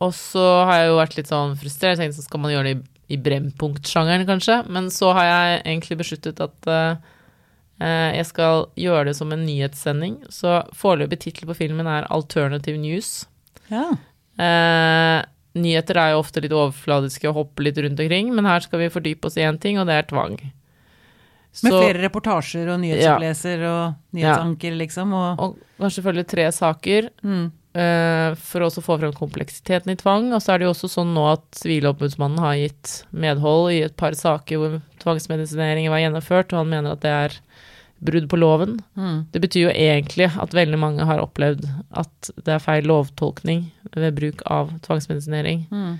[0.00, 1.96] og så har jeg jo vært litt sånn frustrert.
[1.96, 4.68] Jeg tenkte så skal man gjøre det i, Brennpunkt-sjangeren, kanskje.
[4.68, 7.00] Men så har jeg egentlig besluttet at
[8.16, 10.18] jeg skal gjøre det som en nyhetssending.
[10.32, 13.26] Så foreløpig tittel på filmen er Alternative News.
[13.70, 13.94] Ja.
[14.38, 15.18] Eh,
[15.56, 18.92] nyheter er jo ofte litt overfladiske og hopper litt rundt omkring, men her skal vi
[18.92, 20.36] fordype oss i én ting, og det er tvang.
[21.62, 25.14] Med Så- flere reportasjer og nyhetsoppleser og nyhetsanker, liksom.
[25.16, 27.08] Og, og kanskje følge tre saker.
[27.24, 27.46] mm.
[27.76, 30.32] eh, for å få frem kompleksiteten i tvang.
[30.32, 33.96] Og så er det jo også sånn nå at Sivilombudsmannen har gitt medhold i et
[33.96, 37.36] par saker hvor tvangsmedisinering var gjennomført, og han mener at det er
[38.04, 38.76] brudd på loven.
[38.98, 39.24] Mm.
[39.32, 41.64] Det betyr jo egentlig at veldig mange har opplevd
[41.96, 43.66] at det er feil lovtolkning
[43.96, 45.64] ved bruk av tvangsmedisinering.
[45.70, 45.96] Mm.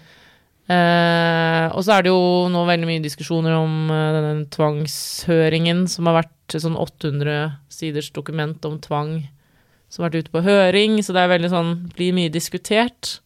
[0.66, 6.11] Eh, og så er det jo nå veldig mye diskusjoner om eh, denne tvangshøringen som
[6.11, 9.20] har vært sånn 800 siders dokument om tvang
[9.88, 13.20] som har vært ute på høring, så det er veldig sånn, blir mye diskutert.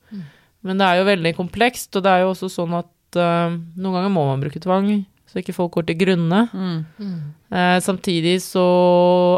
[0.66, 3.96] Men det er jo veldig komplekst, og det er jo også sånn at uh, noen
[3.96, 4.90] ganger må man bruke tvang,
[5.31, 6.41] så ikke folk går til grunne.
[6.51, 7.18] Mm.
[7.55, 8.64] Eh, samtidig så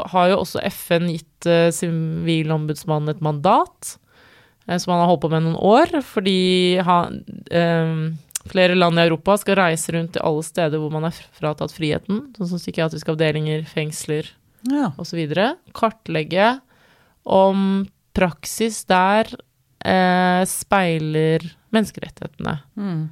[0.08, 3.98] har jo også FN gitt eh, Sivilombudsmannen et mandat,
[4.66, 7.20] eh, som han har holdt på med noen år, fordi han,
[7.52, 7.92] eh,
[8.48, 12.24] flere land i Europa skal reise rundt til alle steder hvor man er fratatt friheten,
[12.38, 14.32] sånn som psykiatriske avdelinger, fengsler
[14.66, 14.92] Ja.
[14.98, 15.20] osv.
[15.76, 16.60] Kartlegge
[17.26, 19.28] om praksis der
[19.84, 21.42] eh, speiler
[21.74, 22.60] menneskerettighetene.
[22.78, 23.10] Mm.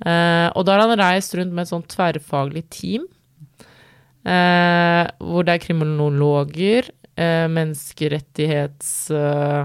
[0.00, 3.02] Eh, og da har han reist rundt med et sånt tverrfaglig team,
[4.24, 6.82] eh, hvor det er kriminologer,
[7.16, 9.10] eh, menneskerettighets...
[9.10, 9.64] Eh,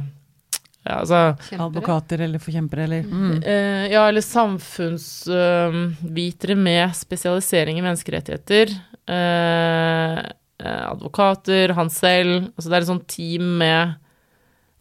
[0.86, 1.66] ja, altså Kjempere.
[1.66, 3.36] Advokater eller forkjempere eller mm.
[3.42, 8.70] eh, Ja, eller samfunnsvitere med spesialisering i menneskerettigheter.
[9.10, 10.20] Eh,
[10.62, 12.54] eh, advokater, han selv.
[12.54, 13.98] Altså det er et sånt team med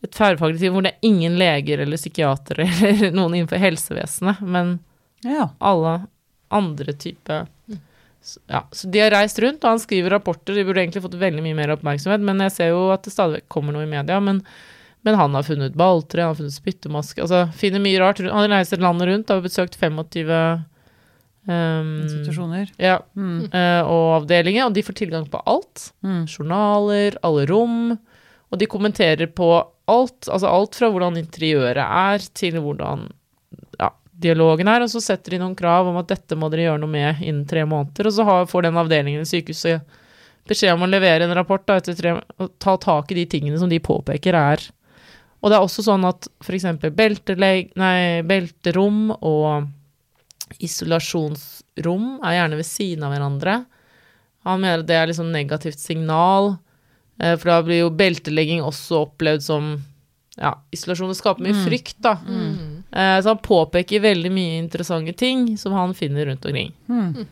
[0.04, 4.76] et tverrfaglig team hvor det er ingen leger eller psykiatere eller noen innenfor helsevesenet, men
[5.24, 5.48] Ja.
[5.58, 5.94] alle
[6.54, 7.40] andre type
[8.48, 10.54] ja, så de har reist rundt, og han skriver rapporter.
[10.56, 13.42] De burde egentlig fått veldig mye mer oppmerksomhet, men jeg ser jo at det stadig
[13.52, 14.16] kommer noe i media.
[14.24, 14.38] Men,
[15.04, 18.22] men han har funnet balltre, han har funnet spyttemaske Altså finner mye rart.
[18.24, 20.32] Han reiser landet rundt, har besøkt 25
[21.44, 22.72] um, Institusjoner.
[22.80, 23.44] ja, Mm.
[23.52, 25.90] uh, og avdelinger, og de får tilgang på alt.
[26.02, 26.24] Mm.
[26.24, 27.98] Journaler, alle rom.
[28.50, 29.50] Og de kommenterer på
[29.86, 33.10] alt, altså alt fra hvordan interiøret er, til hvordan
[34.24, 36.92] dialogen her, og så setter de noen krav om at dette må dere gjøre noe
[36.92, 40.00] med innen tre måneder, og så har, får den avdelingen i sykehuset
[40.48, 43.60] beskjed om å levere en rapport da, etter tre, og ta tak i de tingene
[43.60, 44.64] som de påpeker er
[45.40, 46.66] Og det er også sånn at f.eks.
[48.28, 53.56] belterom og isolasjonsrom er gjerne ved siden av hverandre.
[54.48, 56.54] Han mener at det er liksom negativt signal,
[57.20, 59.74] eh, for da blir jo beltelegging også opplevd som
[60.36, 61.12] ja, isolasjon.
[61.12, 62.16] Det skaper mye frykt, da.
[62.24, 62.73] Mm.
[62.94, 66.72] Eh, Så han påpeker veldig mye interessante ting som han finner rundt omkring.
[66.88, 67.26] Mm.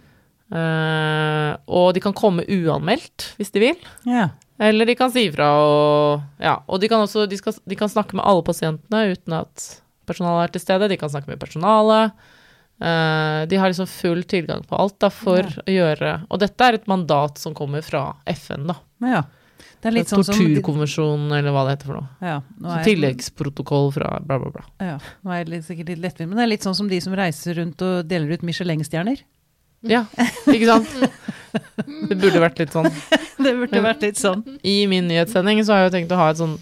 [0.52, 3.86] Uh, og de kan komme uanmeldt hvis de vil.
[4.04, 4.26] Ja.
[4.60, 6.58] Eller de kan si ifra og Ja.
[6.66, 9.68] Og de kan også de, skal, de kan snakke med alle pasientene uten at
[10.04, 10.90] personalet er til stede.
[10.92, 12.12] De kan snakke med personalet.
[12.82, 15.62] Uh, de har liksom full tilgang på alt da, for yeah.
[15.62, 18.76] å gjøre Og dette er et mandat som kommer fra FN, da.
[19.06, 19.22] ja.
[19.82, 20.36] Det er litt sånn som
[21.34, 22.08] eller hva det heter for noe.
[22.22, 24.62] ja, nå Så er, tilleggsprotokoll fra bla, bla, bla.
[24.78, 27.12] ja, nå er jeg sikkert litt lettvint, men det er litt sånn som de som
[27.18, 29.24] reiser rundt og deler ut Michelin-stjerner.
[29.82, 30.04] Ja,
[30.46, 30.86] ikke sant?
[32.08, 32.86] Det burde vært litt sånn.
[33.42, 34.44] Det burde vært litt sånn.
[34.62, 36.54] I min nyhetssending så har jeg jo tenkt å ha et sånn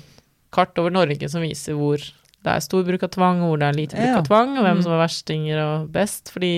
[0.50, 3.76] kart over Norge som viser hvor det er stor bruk av tvang, hvor det er
[3.76, 4.82] lite bruk av tvang, og hvem Mm.
[4.86, 6.32] som er verstinger og best.
[6.32, 6.54] Fordi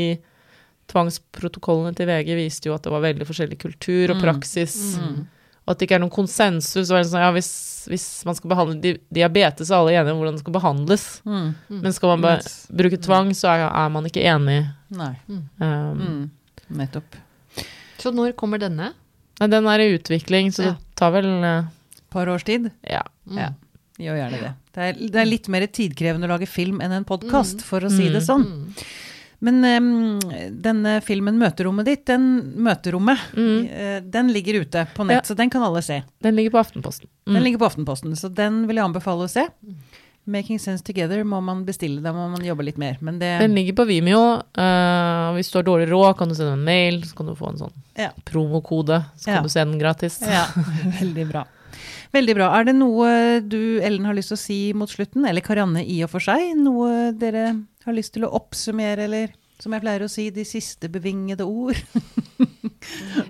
[0.93, 4.23] tvangsprotokollene til VG viste jo at det var veldig forskjellig kultur og Mm.
[4.23, 4.77] praksis.
[4.99, 5.27] Mm.
[5.63, 6.91] Og at det ikke er noen konsensus.
[6.91, 7.51] Og sånn, ja, hvis,
[7.87, 11.05] hvis man skal behandle di diabetes, er alle enige om hvordan det skal behandles.
[11.25, 11.49] Mm.
[11.85, 12.33] Men skal man be
[12.83, 14.61] bruke tvang, så er, er man ikke enig.
[14.91, 15.13] Nei.
[15.29, 16.23] Um, Mm.
[16.73, 17.15] Nettopp.
[18.03, 18.91] Så når kommer denne?
[19.41, 20.73] Nei, den er i utvikling, så Ja.
[20.73, 21.65] det tar vel uh,
[22.11, 22.71] Par års tid.
[22.89, 23.03] Ja.
[23.29, 23.39] Mm.
[23.39, 23.51] Ja.
[24.03, 24.53] Gjør gjerne det.
[24.75, 27.91] Det er, det er litt mer tidkrevende å lage film enn en podkast, for å
[27.93, 28.13] si Mm.
[28.17, 28.45] det sånn.
[29.43, 30.21] Men um,
[30.63, 33.65] denne filmen 'Møterommet ditt', den møterommet, Mm.
[33.67, 36.03] uh, den ligger ute på nett, så den kan alle se.
[36.23, 37.09] Den ligger på Aftenposten.
[37.27, 37.35] Mm.
[37.35, 39.49] Den ligger på Aftenposten, så den vil jeg anbefale å se.
[40.25, 42.97] 'Making Sense Together' må man bestille, da må man jobbe litt mer.
[43.01, 44.39] Men det Den ligger på Vimeo.
[44.55, 47.49] Uh, hvis du har dårlig råd, kan du sende en mail, så kan du få
[47.51, 48.11] en sånn Ja.
[48.25, 49.05] promokode.
[49.19, 49.43] Så kan Ja.
[49.43, 50.21] du se den gratis.
[50.23, 50.47] Ja,
[51.03, 51.45] veldig bra.
[52.13, 52.51] Veldig bra.
[52.59, 55.25] Er det noe du, Ellen, har lyst til å si mot slutten?
[55.29, 56.51] Eller Karianne i og for seg?
[56.61, 57.47] Noe dere
[57.87, 59.33] har lyst til å oppsummere, eller
[59.63, 61.79] som jeg pleier å si, de siste bevingede ord?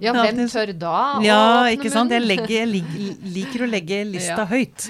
[0.02, 2.10] Ja, hvem tør da å Ja, ikke sant?
[2.14, 2.70] Jeg, legger, jeg
[3.36, 4.48] liker å legge lista Ja.
[4.50, 4.88] høyt.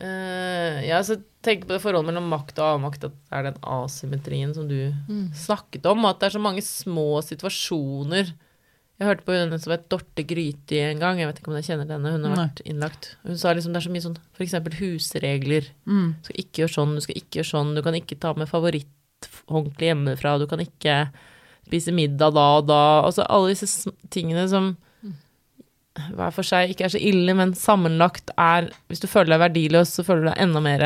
[0.00, 3.58] Uh, ja, så tenk på det forholdet mellom makt og avmakt, at det er den
[3.68, 4.78] asymmetrien som du
[5.10, 5.26] Mm.
[5.36, 8.32] snakket om, at det er så mange små situasjoner.
[9.00, 11.64] Jeg hørte på henne som het Dorte Gryti en gang, jeg vet ikke om jeg
[11.70, 12.42] kjenner henne, hun har Nei.
[12.44, 13.06] vært innlagt.
[13.24, 15.70] Hun sa liksom det er så mye sånn, eksempel husregler.
[15.88, 16.10] Mm.
[16.20, 18.50] Du skal ikke gjøre sånn, du skal ikke gjøre sånn, du kan ikke ta med
[18.52, 20.98] favoritthåndkle hjemmefra, du kan ikke
[21.66, 22.82] spise middag da og da.
[23.08, 24.74] Altså alle disse tingene som
[26.10, 29.90] hver for seg ikke er så ille, men sammenlagt er Hvis du føler deg verdiløs,
[29.96, 30.84] så føler du deg enda mer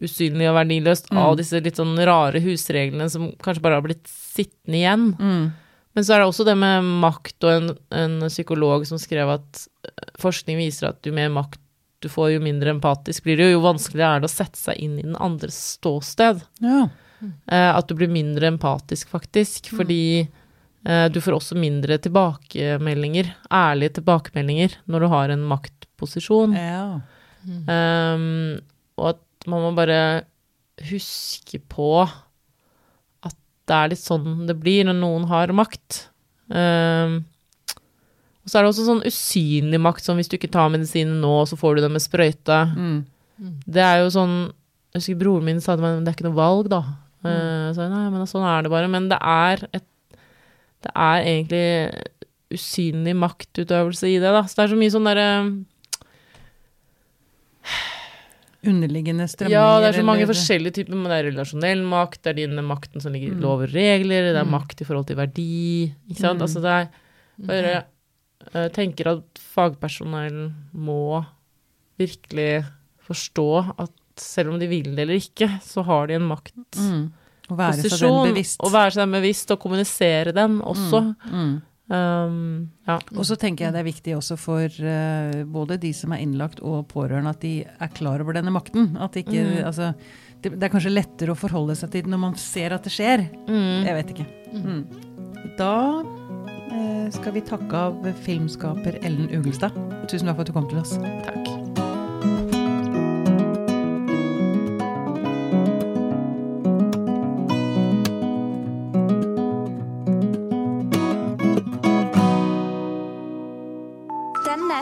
[0.00, 1.18] usynlig og verdiløst Mm.
[1.18, 5.06] av disse litt sånn rare husreglene som kanskje bare har blitt sittende igjen.
[5.18, 5.52] Mm.
[5.96, 9.64] Men så er det også det med makt, og en, en psykolog som skrev at
[9.88, 11.60] eh, forskning viser at jo mer makt
[12.00, 14.94] du får, jo mindre empatisk blir du, jo vanskeligere er det å sette seg inn
[14.96, 16.40] i den andres ståsted.
[16.64, 16.86] Ja.
[17.20, 23.98] Eh, at du blir mindre empatisk, faktisk, fordi eh, du får også mindre tilbakemeldinger, ærlige
[23.98, 26.56] tilbakemeldinger, når du har en maktposisjon.
[26.56, 26.90] ja.
[27.40, 28.60] Um,
[29.00, 30.00] og at man må bare
[30.90, 32.02] huske på
[33.70, 36.06] det er litt sånn det blir når noen har makt.
[36.50, 37.20] Um,
[38.40, 41.34] og så er det også sånn usynlig makt, som hvis du ikke tar medisinen nå,
[41.46, 42.58] så får du det med sprøyte.
[42.74, 42.98] Mm.
[43.70, 44.34] Det er jo sånn
[44.90, 46.80] Jeg husker broren min sa det, men det er ikke noe valg, da.
[47.22, 48.90] Uh, så jeg, nei, men sånn er det bare.
[48.90, 49.86] Men det er et
[50.80, 52.06] Det er egentlig
[52.56, 54.42] usynlig maktutøvelse i det, da.
[54.48, 55.28] Så det er så mye sånn derre
[58.66, 59.56] Underliggende strømninger.
[59.56, 62.46] Ja, det er så mange eller- forskjellige typer, men det er relasjonell makt, det er
[62.46, 63.40] den makten som ligger i Mm.
[63.40, 64.50] lover og regler, det er Mm.
[64.50, 66.38] makt i forhold til verdi, ikke sant.
[66.38, 66.42] Mm.
[66.42, 66.88] Altså det er
[67.46, 67.84] bare
[68.54, 71.24] Jeg tenker at fagpersonell må
[71.98, 72.64] virkelig
[73.06, 77.10] forstå at selv om de vil det eller ikke, så har de en maktposisjon.
[77.10, 77.12] Mm.
[77.50, 78.60] Å være seg den bevisst.
[78.60, 81.16] Å være seg den bevisst, og kommunisere den også.
[81.30, 81.62] Mm.
[81.90, 83.00] Um, ja.
[83.18, 86.60] Og så tenker jeg det er viktig også for uh, både de som er innlagt
[86.62, 88.92] og pårørende, at de er klar over denne makten.
[89.02, 89.64] At ikke, Mm.
[89.66, 89.92] altså,
[90.40, 92.94] det, det er kanskje lettere å forholde seg til det når man ser at det
[92.94, 93.26] skjer.
[93.48, 93.86] Mm.
[93.88, 94.28] Jeg vet ikke.
[94.54, 94.84] Mm.
[95.58, 95.74] Da
[96.06, 99.74] uh, skal vi takke av filmskaper Ellen Ugelstad.
[100.06, 100.94] Tusen takk for at du kom til oss.
[101.26, 101.59] Takk.